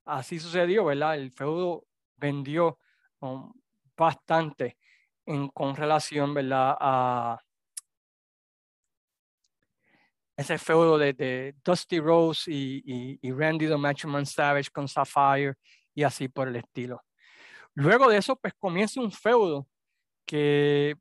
[0.05, 1.15] así sucedió, ¿verdad?
[1.15, 1.85] El feudo
[2.17, 2.79] vendió
[3.19, 3.51] um,
[3.97, 4.77] bastante
[5.25, 6.35] en, con relación.
[6.51, 7.39] A
[10.37, 15.55] ese feudo de, Dusty Rose y, Randy the Macho Man Savage con Sapphire
[15.93, 17.01] y así por el estilo.
[17.73, 19.67] Luego de eso, pues comienza un feudo
[20.25, 20.95] que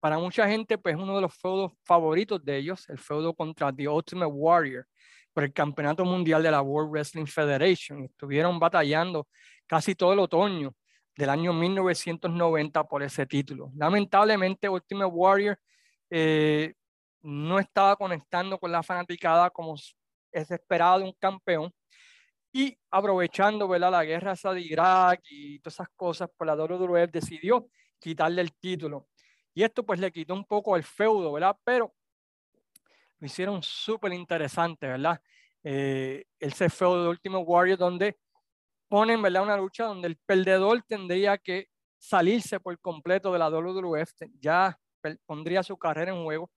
[0.00, 3.88] para mucha gente, pues uno de los feudos favoritos de ellos, el feudo contra The
[3.88, 4.86] Ultimate Warrior
[5.32, 8.04] por el Campeonato Mundial de la World Wrestling Federation.
[8.04, 9.28] Estuvieron batallando
[9.66, 10.74] casi todo el otoño
[11.18, 13.72] del año 1990 por ese título.
[13.74, 15.58] Lamentablemente, Ultimate Warrior
[16.10, 16.74] eh,
[17.22, 21.74] no estaba conectando con la fanaticada como es esperado de un campeón.
[22.52, 23.90] Y aprovechando ¿verdad?
[23.90, 29.08] la guerra de Irak y todas esas cosas, por la WWF decidió quitarle el título.
[29.52, 31.56] Y esto pues le quitó un poco el feudo, ¿verdad?
[31.64, 31.96] Pero
[33.18, 35.20] lo hicieron súper interesante, ¿verdad?
[35.64, 38.18] Eh, ese feudo de Ultimate Warrior donde
[38.88, 39.42] ponen, ¿verdad?
[39.42, 44.78] Una lucha donde el perdedor tendría que salirse por completo de la WWF, ya
[45.26, 46.50] pondría su carrera en juego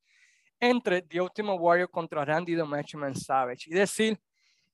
[0.59, 3.65] entre The Ultimate Warrior contra Randy the Matchman Savage.
[3.67, 4.19] Y decir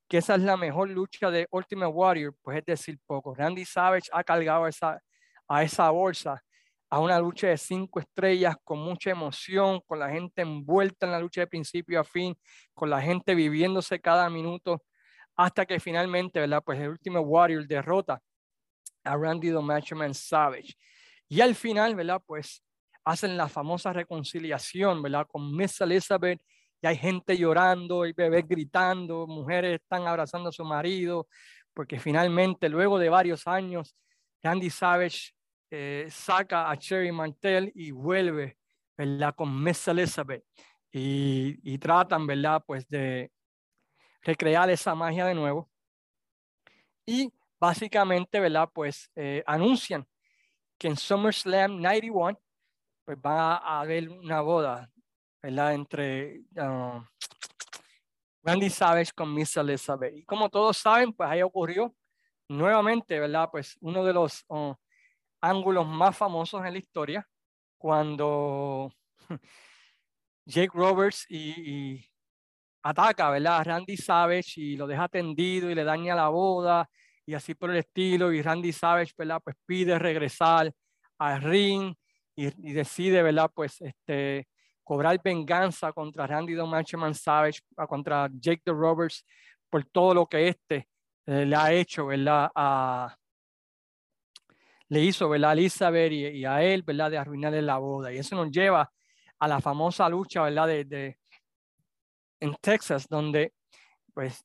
[0.08, 3.34] que esa es la mejor lucha de Ultimate Warrior, pues es decir poco.
[3.34, 5.02] Randy Savage ha cargado esa,
[5.48, 6.44] a esa bolsa
[6.90, 11.20] a una lucha de cinco estrellas con mucha emoción, con la gente envuelta en la
[11.20, 12.38] lucha de principio a fin,
[12.74, 14.84] con la gente viviéndose cada minuto,
[15.38, 16.64] hasta que finalmente, ¿verdad?
[16.66, 18.20] Pues el último Warrior derrota
[19.04, 20.76] a Randy the Matchman Savage.
[21.30, 22.22] Y al final, ¿verdad?
[22.26, 22.64] Pues
[23.06, 25.28] hacen la famosa reconciliación, ¿verdad?
[25.28, 26.42] Con Miss Elizabeth
[26.82, 31.28] y hay gente llorando, hay bebés gritando, mujeres están abrazando a su marido,
[31.74, 33.96] porque finalmente, luego de varios años,
[34.44, 35.32] Randy Savage
[35.72, 38.58] eh, saca a Cherry Martel y vuelve,
[38.98, 39.36] ¿verdad?
[39.36, 40.44] Con Miss Elizabeth
[40.92, 42.64] y, y, tratan, ¿verdad?
[42.66, 43.32] Pues de
[44.22, 45.70] recrear esa magia de nuevo.
[47.06, 48.70] Y básicamente, ¿verdad?
[48.74, 50.08] Pues eh, anuncian
[50.78, 52.40] que en SummerSlam 91
[53.06, 54.92] pues va a haber una boda,
[55.42, 55.74] ¿verdad?
[55.74, 57.02] Entre uh,
[58.44, 60.14] Randy Savage con Miss Elizabeth.
[60.14, 61.96] Y como todos saben, pues ahí ocurrió
[62.50, 63.48] nuevamente, ¿verdad?
[63.50, 64.74] Pues uno de los uh,
[65.40, 67.28] ángulos más famosos en la historia,
[67.78, 68.92] cuando
[70.46, 72.06] Jake Roberts y,
[72.90, 73.58] ataca, ¿verdad?
[73.58, 76.90] A Randy Savage y lo deja tendido y le daña la boda
[77.26, 78.32] y así por el estilo.
[78.32, 79.42] Y Randy Savage, ¿verdad?
[79.44, 80.72] Pues pide regresar
[81.18, 81.94] al ring
[82.36, 83.52] y, decide, ¿verdad?
[83.54, 84.48] Pues este,
[84.84, 89.26] cobrar venganza contra Randy the Man Savage, contra Jake the Roberts
[89.70, 90.88] por todo lo que este
[91.26, 92.50] eh, le ha hecho, ¿verdad?
[92.56, 93.16] A,
[94.90, 95.50] le hizo ¿verdad?
[95.50, 97.12] a Elizabeth y, a él ¿verdad?
[97.12, 98.14] de arruinarle la boda.
[98.14, 98.90] Y eso nos lleva
[99.40, 100.68] a la famosa lucha ¿verdad?
[100.68, 101.18] De, de
[102.40, 103.54] en Texas, donde
[104.14, 104.44] pues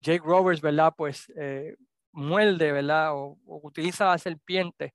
[0.00, 0.92] Jake Roberts ¿verdad?
[0.96, 1.76] Pues, eh,
[2.12, 3.14] muerde ¿verdad?
[3.14, 4.94] O, utiliza la serpiente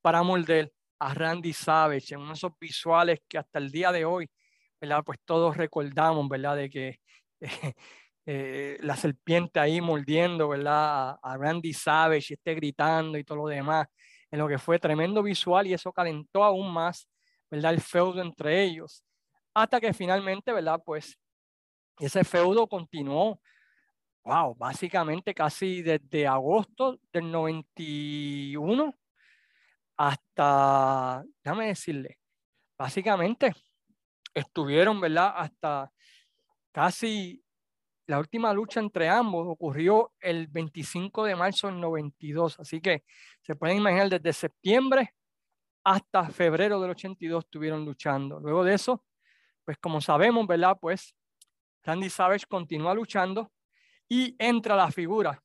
[0.00, 4.28] para morder a Randy Savage en esos visuales que hasta el día de hoy
[4.80, 5.02] ¿verdad?
[5.04, 6.56] Pues todos recordamos ¿verdad?
[6.56, 7.00] de que
[8.26, 11.10] eh, la serpiente ahí mordiendo ¿verdad?
[11.10, 13.86] A, a Randy Savage y esté gritando y todo lo demás
[14.30, 17.08] en lo que fue tremendo visual y eso calentó aún más,
[17.50, 17.74] ¿verdad?
[17.74, 19.02] El feudo entre ellos.
[19.54, 20.80] Hasta que finalmente, ¿verdad?
[20.84, 21.18] Pues
[22.06, 23.40] ese feudo continuó,
[24.24, 28.94] wow, básicamente casi desde agosto del 91
[29.96, 32.18] hasta, déjame decirle,
[32.78, 33.52] básicamente
[34.32, 35.32] estuvieron, ¿verdad?
[35.36, 35.92] Hasta
[36.72, 37.42] casi
[38.06, 43.04] la última lucha entre ambos ocurrió el 25 de marzo del 92, así que
[43.40, 45.14] se pueden imaginar desde septiembre
[45.84, 48.40] hasta febrero del 82 estuvieron luchando.
[48.40, 49.04] Luego de eso,
[49.64, 50.76] pues como sabemos, ¿verdad?
[50.80, 51.14] Pues
[51.82, 53.52] Randy Savage continúa luchando
[54.08, 55.42] y entra la figura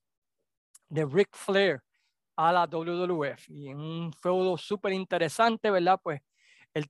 [0.90, 1.82] de Ric Flair
[2.36, 6.00] a la WWF y en un feudo súper interesante, ¿verdad?
[6.02, 6.22] Pues
[6.74, 6.86] el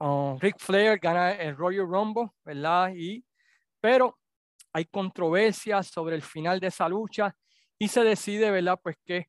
[0.00, 2.92] uh, Ric Flair gana el Royal Rumble, ¿verdad?
[2.94, 3.24] Y
[3.80, 4.18] pero
[4.72, 7.36] hay controversias sobre el final de esa lucha
[7.78, 8.78] y se decide, ¿verdad?
[8.82, 9.28] Pues que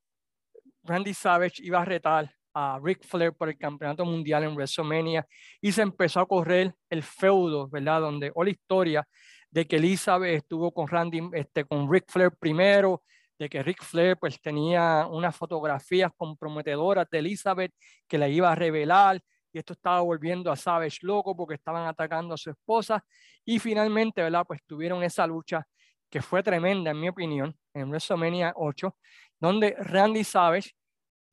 [0.84, 5.26] Randy Savage iba a retar a Ric Flair por el campeonato mundial en WrestleMania
[5.62, 8.02] y se empezó a correr el feudo, ¿verdad?
[8.02, 9.08] Donde, o la historia
[9.50, 13.04] de que Elizabeth estuvo con Randy, este, con Ric Flair primero,
[13.38, 17.74] de que Ric Flair pues tenía unas fotografías comprometedoras de Elizabeth
[18.08, 22.34] que le iba a revelar y esto estaba volviendo a Savage loco porque estaban atacando
[22.34, 23.04] a su esposa
[23.46, 24.46] y finalmente, ¿verdad?
[24.48, 25.66] Pues tuvieron esa lucha
[26.10, 28.96] que fue tremenda en mi opinión en WrestleMania 8,
[29.40, 30.72] donde Randy Savage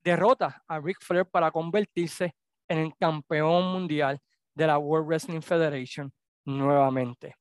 [0.02, 2.34] derrota a Ric Flair para convertirse
[2.68, 4.20] en el campeón mundial
[4.54, 6.12] de la World Wrestling Federation
[6.44, 7.36] nuevamente.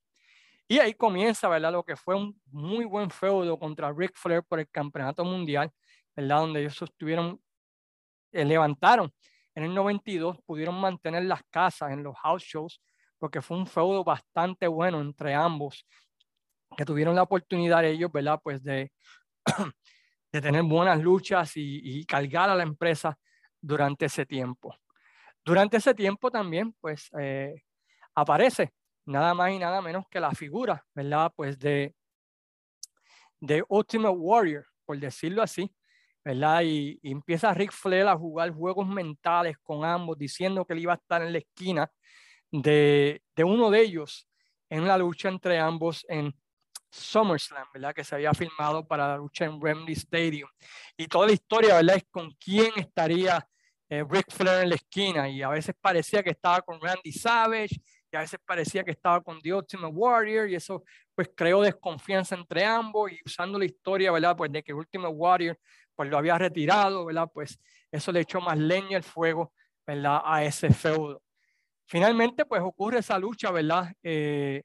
[0.67, 1.72] Y ahí comienza, ¿verdad?
[1.72, 5.72] Lo que fue un muy buen feudo contra Ric Flair por el campeonato mundial,
[6.15, 6.41] ¿verdad?
[6.41, 7.41] Donde ellos sostuvieron,
[8.32, 9.12] eh, levantaron
[9.56, 12.82] en el 92, pudieron mantener las casas en los house shows,
[13.17, 15.86] porque fue un feudo bastante bueno entre ambos,
[16.78, 18.39] que tuvieron la oportunidad ellos, ¿verdad?
[18.43, 18.91] Pues de,
[20.32, 23.18] de tener buenas luchas y, y cargar a la empresa
[23.62, 24.76] durante ese tiempo.
[25.44, 27.63] Durante ese tiempo también, pues, eh,
[28.13, 28.74] aparece
[29.06, 31.32] nada más y nada menos que la figura, ¿verdad?
[31.36, 31.96] Pues de,
[33.39, 35.74] de Ultimate Warrior, por decirlo así,
[36.24, 36.62] ¿verdad?
[36.63, 40.98] Y, empieza Rick Flair a jugar juegos mentales con ambos, diciendo que él iba a
[40.98, 41.92] estar en la esquina
[42.52, 44.28] de, de uno de ellos
[44.70, 46.36] en la lucha entre ambos en
[46.91, 47.93] SummerSlam, ¿verdad?
[47.93, 50.49] Que se había filmado para la lucha en Wembley Stadium.
[50.97, 51.97] Y toda la historia, ¿verdad?
[51.97, 53.47] Es con quién estaría
[53.89, 55.30] eh, Rick Flair en la esquina.
[55.30, 59.21] Y a veces parecía que estaba con Randy Savage y a veces parecía que estaba
[59.21, 64.12] con The Ultimate Warrior y eso pues creó desconfianza entre ambos y usando la historia,
[64.12, 64.36] ¿verdad?
[64.36, 65.60] Pues de que Ultimate Warrior
[65.95, 67.30] pues lo había retirado, ¿verdad?
[67.34, 67.60] Pues
[67.91, 69.54] eso le echó más leña al fuego,
[69.86, 70.21] ¿verdad?
[70.23, 71.21] A ese feudo.
[71.86, 73.91] Finalmente pues ocurre esa lucha, ¿verdad?
[74.04, 74.63] Eh,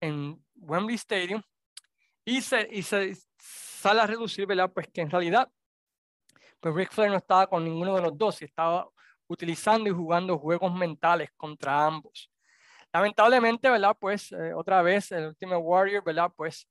[0.00, 1.42] en Wembley Stadium
[2.24, 4.72] y se, y se sale a reducir, ¿verdad?
[4.72, 5.50] Pues que en realidad
[6.64, 8.88] pues Rick Flair no estaba con ninguno de los dos y estaba
[9.26, 12.30] utilizando y jugando juegos mentales contra ambos.
[12.90, 13.94] Lamentablemente, ¿verdad?
[14.00, 16.32] Pues eh, otra vez el Ultimate Warrior, ¿verdad?
[16.34, 16.66] Pues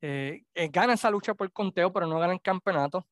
[0.00, 3.06] eh, eh, gana esa lucha por conteo, pero no gana el campeonato.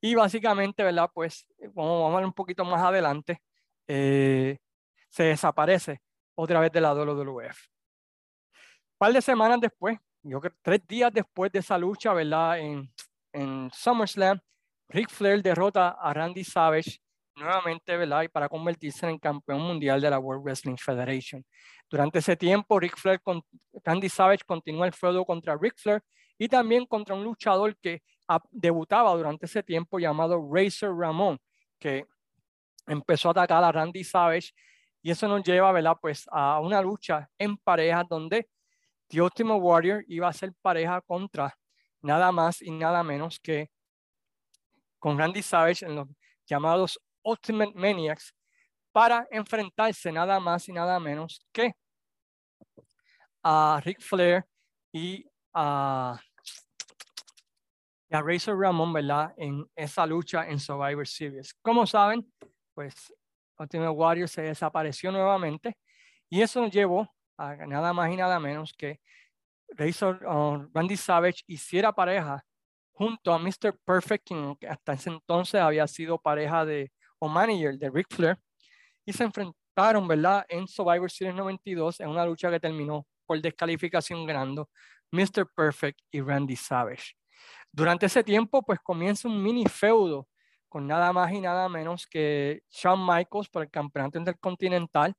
[0.00, 1.10] Y básicamente, ¿verdad?
[1.12, 1.44] Pues
[1.74, 3.42] como vamos a ver un poquito más adelante,
[3.86, 4.58] se
[5.22, 6.02] desaparece
[6.36, 7.66] otra vez de la WWF.
[8.92, 12.58] Un par de semanas después, yo creo tres días después de esa lucha, ¿verdad?
[12.58, 12.90] En,
[13.32, 14.40] en SummerSlam,
[14.88, 16.98] Ric Flair derrota a Randy Savage
[17.36, 18.22] nuevamente, ¿verdad?
[18.22, 21.44] Y para convertirse en campeón mundial de la World Wrestling Federation.
[21.90, 23.42] Durante ese tiempo, Ric Flair con,
[23.84, 26.02] Randy Savage continúa el feudo contra Ric Flair
[26.38, 28.02] y también contra un luchador que
[28.50, 31.38] debutaba durante ese tiempo llamado Razor Ramón,
[31.78, 32.06] que
[32.86, 34.52] empezó a atacar a Randy Savage
[35.02, 35.96] y eso nos lleva, ¿verdad?
[36.00, 38.48] Pues a una lucha en pareja donde
[39.14, 41.56] The Ultimate Warrior iba a ser pareja contra
[42.02, 43.70] nada más y nada menos que
[44.98, 46.08] con Randy Savage en los
[46.44, 48.34] llamados Ultimate Maniacs
[48.90, 51.74] para enfrentarse nada más y nada menos que
[53.44, 54.44] a Ric Flair
[54.92, 56.20] y a,
[58.10, 59.32] Razor Ramón, ¿verdad?
[59.36, 61.54] En esa lucha en Survivor Series.
[61.62, 62.32] Como saben,
[62.74, 63.14] pues
[63.60, 65.78] Ultimate Warrior se desapareció nuevamente
[66.28, 69.00] y eso nos llevó nada más y nada menos que
[69.68, 72.44] Razor, uh, Randy Savage hiciera pareja
[72.92, 73.76] junto a Mr.
[73.84, 74.28] Perfect,
[74.60, 78.38] que hasta ese entonces había sido pareja de o manager de Ric Flair,
[79.04, 80.44] y se enfrentaron, ¿verdad?
[80.48, 84.68] En Survivor Series 92 en una lucha que terminó por descalificación ganando
[85.10, 85.48] Mr.
[85.54, 87.14] Perfect y Randy Savage.
[87.72, 90.28] Durante ese tiempo, pues comienza un mini feudo
[90.68, 95.14] con nada más y nada menos que Shawn Michaels por el campeonato intercontinental,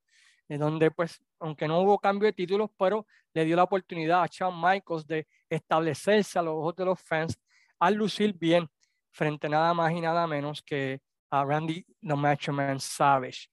[0.48, 4.56] donde pues, aunque no hubo cambio de títulos, pero le dio la oportunidad a Shawn
[4.62, 7.38] Michaels de establecerse a los ojos de los fans
[7.80, 8.70] al lucir bien
[9.12, 13.48] frente nada más y nada menos que a Randy the Macho Man Savage.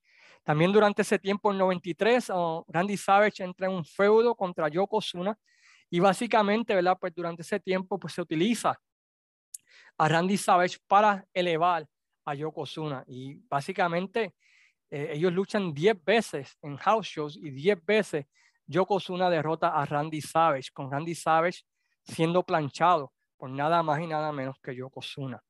[0.45, 2.31] También durante ese tiempo, en 93,
[2.69, 5.39] Randy Savage entra en un feudo contra Yokozuna
[5.89, 6.97] y básicamente, ¿verdad?
[7.01, 8.79] Pues durante ese tiempo pues, se utiliza
[9.99, 11.87] a Randy Savage para elevar
[12.25, 14.35] a Yokozuna y básicamente
[14.95, 18.27] eh, ellos luchan 10 veces en house shows y 10 veces
[18.67, 21.63] Yokozuna derrota a Randy Savage, con Randy Savage
[22.03, 25.43] siendo planchado por nada más y nada menos que Yokozuna.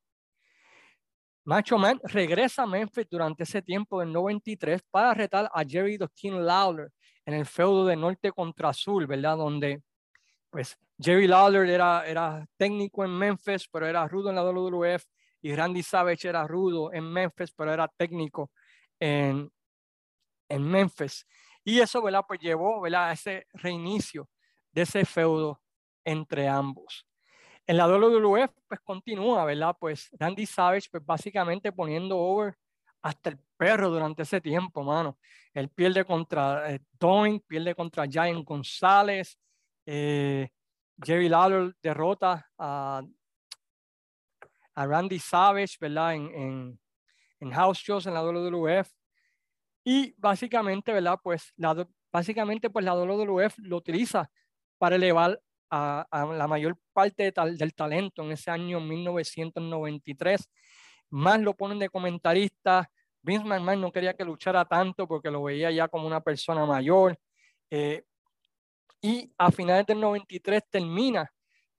[1.44, 6.06] Macho Man regresa a Memphis durante ese tiempo del 93 para retar a Jerry the
[6.14, 6.92] King Lawler
[7.26, 9.38] en el feudo de norte contra sur, ¿verdad?
[9.38, 9.82] Donde
[10.50, 15.04] pues Jerry Lawler era, era técnico en Memphis, pero era rudo en la WWF
[15.40, 18.52] y Randy Savage era rudo en Memphis, pero era técnico
[19.02, 19.52] en,
[20.48, 21.26] en Memphis.
[21.64, 22.24] Y eso, ¿verdad?
[22.26, 23.08] Pues llevó, ¿verdad?
[23.08, 24.28] A ese reinicio
[24.70, 25.60] de ese feudo
[26.04, 27.06] entre ambos.
[27.66, 29.76] En la WWF, pues continúa, ¿verdad?
[29.78, 32.54] Pues Randy Savage, pues básicamente poniendo over
[33.02, 35.18] hasta el perro durante ese tiempo, mano.
[35.52, 36.80] Él pierde contra eh,
[37.46, 39.36] pierde contra Giant González,
[39.84, 40.48] eh,
[41.04, 43.02] Jerry Lawler derrota a
[44.74, 46.14] a Randy Savage, ¿verdad?
[47.42, 48.88] En house shows en la WWF.
[49.84, 51.18] Y básicamente, ¿verdad?
[51.22, 54.30] Pues la, básicamente, pues la WWF lo utiliza
[54.78, 55.40] para elevar
[55.70, 60.48] a, la mayor parte del talento en ese año 1993.
[61.10, 62.88] Más lo ponen de comentarista.
[63.22, 67.18] Vince McMahon no quería que luchara tanto porque lo veía ya como una persona mayor.
[67.70, 68.04] Eh,
[69.00, 71.28] y a finales del 93 termina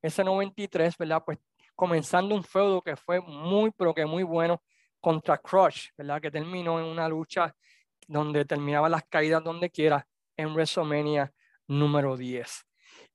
[0.02, 1.24] ese 93, ¿verdad?
[1.26, 1.38] Pues
[1.74, 4.62] comenzando un feudo que fue muy, pero que muy bueno
[5.04, 6.22] contra Crush, ¿verdad?
[6.22, 7.54] Que terminó en una lucha
[8.08, 11.30] donde terminaba las caídas donde quiera en WrestleMania
[11.68, 12.66] número 10.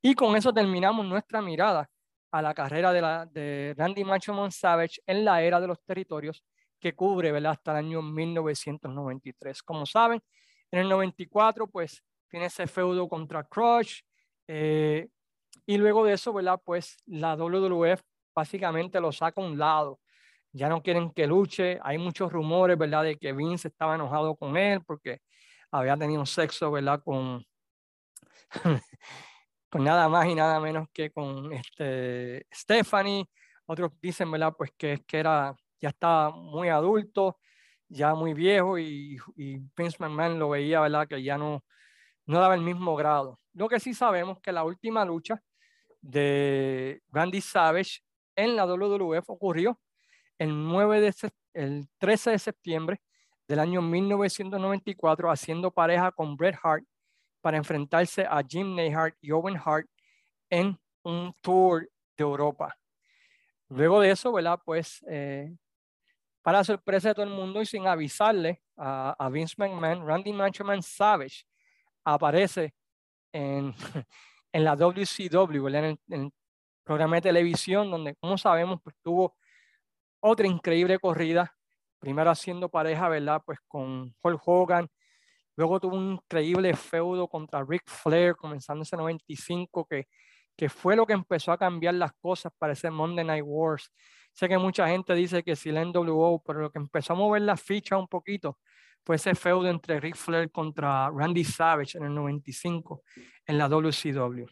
[0.03, 1.89] Y con eso terminamos nuestra mirada
[2.31, 6.45] a la carrera de, la, de Randy Macho Savage en la era de los territorios
[6.79, 7.53] que cubre ¿verdad?
[7.53, 9.63] hasta el año 1993.
[9.63, 10.23] Como saben,
[10.71, 14.03] en el 94 pues tiene ese feudo contra Crush
[14.47, 15.09] eh,
[15.65, 16.61] y luego de eso, ¿verdad?
[16.63, 18.03] Pues la WWF
[18.35, 20.01] básicamente lo saca a un lado.
[20.53, 21.79] Ya no quieren que luche.
[21.83, 23.05] Hay muchos rumores, ¿verdad?
[23.05, 25.21] De que Vince estaba enojado con él porque
[25.71, 27.03] había tenido sexo, ¿verdad?
[27.05, 27.45] Con,
[29.71, 33.27] con nada más y nada menos que con este, Stephanie.
[33.67, 34.55] Otros dicen, ¿verdad?
[34.57, 37.39] Pues que, que era, ya estaba muy adulto,
[37.89, 41.07] ya muy viejo y, y Vince McMahon lo veía, ¿verdad?
[41.07, 41.65] Que ya no,
[42.27, 43.39] no daba el mismo grado.
[43.55, 45.43] Lo que sí sabemos que la última lucha
[46.01, 48.01] de Randy Savage
[48.37, 49.79] en la WWF ocurrió
[50.39, 51.15] el, 9 de,
[51.55, 53.01] el 13 de septiembre
[53.47, 56.85] del año 1994 haciendo pareja con Bret Hart
[57.41, 59.87] para enfrentarse a Jim Neihart y Owen Hart
[60.51, 62.77] en un tour de Europa.
[63.69, 64.61] Luego de eso, ¿verdad?
[64.65, 65.55] Pues eh,
[66.43, 71.45] para sorpresa de todo el mundo y sin avisarle a, Vince McMahon, Randy Manchoman Savage
[72.05, 72.75] aparece
[73.33, 73.75] en,
[74.53, 76.33] en la WCW, En, en, el,
[76.85, 79.37] programa de televisión, donde, como sabemos, pues tuvo
[80.21, 81.55] otra increíble corrida,
[81.99, 83.43] primero haciendo pareja, ¿verdad?
[83.45, 84.89] Pues con Hulk Hogan,
[85.57, 90.09] luego tuvo un increíble feudo contra Ric Flair, comenzando ese 95, que,
[90.57, 93.93] que fue lo que empezó a cambiar las cosas para ese Monday Night Wars.
[94.33, 97.43] Sé que mucha gente dice que si la NWO, pero lo que empezó a mover
[97.43, 98.59] la ficha un poquito
[99.05, 103.03] fue ese feudo entre Ric Flair contra Randy Savage en el 95
[103.47, 104.47] en la WCW.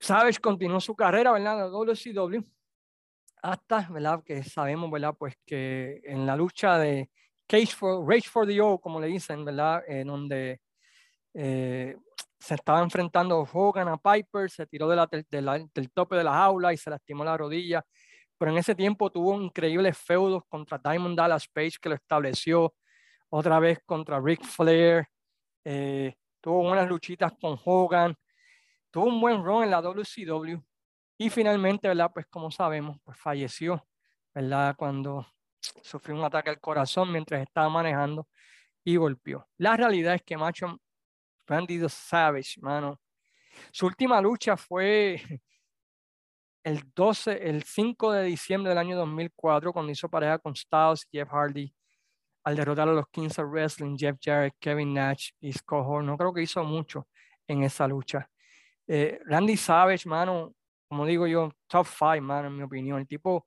[0.00, 1.54] Savage continuó su carrera, ¿verdad?
[1.54, 2.57] En la WCW
[3.42, 4.22] hasta, ¿verdad?
[4.24, 5.14] Que sabemos, ¿verdad?
[5.18, 7.10] Pues que en la lucha de
[7.46, 9.82] Cage for, Rage for the O, como le dicen, ¿verdad?
[9.86, 10.60] En donde
[11.34, 11.96] eh,
[12.38, 15.08] se estaba enfrentando Hogan a Piper, se tiró de la,
[15.74, 17.84] del tope de la jaula y se lastimó la rodilla
[18.38, 22.74] pero en ese tiempo tuvo increíbles feudos contra Diamond Dallas Page que lo estableció,
[23.28, 25.08] otra vez contra Ric Flair,
[25.64, 28.14] eh, tuvo unas luchitas con Hogan,
[28.90, 30.62] tuvo un buen run en la WCW
[31.18, 32.10] y finalmente, ¿verdad?
[32.14, 33.86] Pues como sabemos, pues falleció,
[34.32, 34.76] ¿verdad?
[34.76, 35.26] Cuando
[35.82, 38.28] sufrió un ataque al corazón mientras estaba manejando
[38.84, 39.46] y golpeó.
[39.58, 40.80] La realidad es que Macho
[41.46, 43.00] Randy Savage, mano,
[43.72, 45.20] su última lucha fue
[46.62, 51.18] el 12, el 5 de diciembre del año 2004, cuando hizo pareja con Styles y
[51.18, 51.74] Jeff Hardy,
[52.44, 56.04] al derrotar a los Kings of Wrestling, Jeff Jarrett, Kevin Nash y Scott.
[56.04, 57.08] No creo que hizo mucho
[57.46, 58.30] en esa lucha.
[58.86, 60.54] Eh, Randy Savage, mano,
[60.88, 62.98] como digo yo, top five, mano, en mi opinión.
[63.00, 63.46] El tipo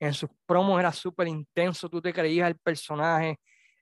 [0.00, 3.40] en sus promos era súper intenso, tú te creías el personaje,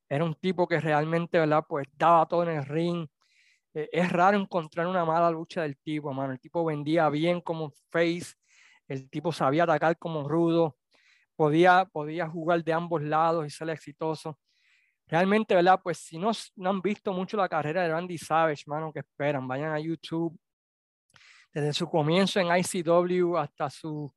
[0.09, 1.65] era un tipo que realmente, ¿verdad?
[1.69, 3.07] Pues daba todo en el ring.
[3.75, 6.33] Eh, es raro encontrar una mala lucha del tipo, mano.
[6.33, 8.35] El tipo vendía bien como face,
[8.89, 10.77] el tipo sabía atacar como rudo,
[11.37, 14.39] podía, podía jugar de ambos lados y ser exitoso.
[15.09, 15.81] Realmente, ¿verdad?
[15.83, 19.47] Pues si no, no han visto mucho la carrera de Randy Savage, mano, que esperan,
[19.49, 20.39] vayan a YouTube.
[21.57, 24.13] Desde su comienzo en ICW hasta su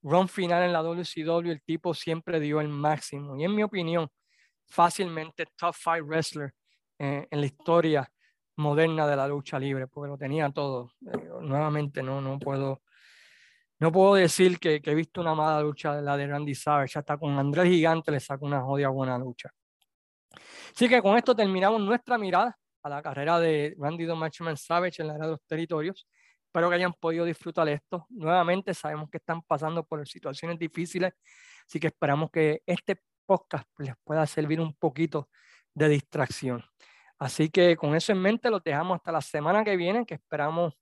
[0.00, 3.36] run final en la WCW, el tipo siempre dio el máximo.
[3.36, 4.08] Y en mi opinión,
[4.66, 6.54] fácilmente top five wrestler
[6.98, 8.10] eh, en la historia
[8.56, 10.92] moderna de la lucha libre, porque lo tenía todo.
[11.12, 12.80] Eh, nuevamente, no, no puedo
[13.80, 16.98] no puedo decir que, he visto una mala lucha de la de Randy Savage.
[16.98, 19.50] Hasta con Andrés Gigante le sacó una jodia buena lucha.
[20.74, 25.02] Así que con esto terminamos nuestra mirada a la carrera de Randy the Matchman Savage
[25.02, 26.08] en la era de los territorios.
[26.48, 28.06] Espero que hayan podido disfrutar esto.
[28.08, 31.12] Nuevamente sabemos que están pasando por situaciones difíciles,
[31.66, 35.28] así que esperamos que este podcast les pueda servir un poquito
[35.74, 36.64] de distracción.
[37.18, 40.72] Así que con eso en mente los dejamos hasta la semana que viene, que esperamos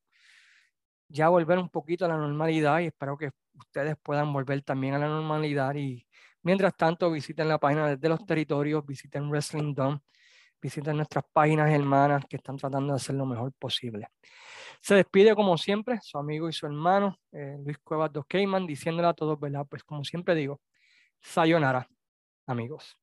[1.09, 4.99] ya volver un poquito a la normalidad y espero que ustedes puedan volver también a
[4.99, 6.07] la normalidad y
[6.43, 10.01] mientras tanto visiten la página desde los territorios, visiten Wrestling Dome,
[10.63, 14.07] visiten nuestras páginas hermanas que están tratando de hacer lo mejor posible.
[14.81, 19.09] Se despide como siempre su amigo y su hermano eh, Luis Cuevas dos Cayman diciéndole
[19.09, 19.67] a todos, ¿verdad?
[19.69, 20.61] Pues como siempre digo,
[21.21, 21.89] sayonara,
[22.47, 22.99] amigos.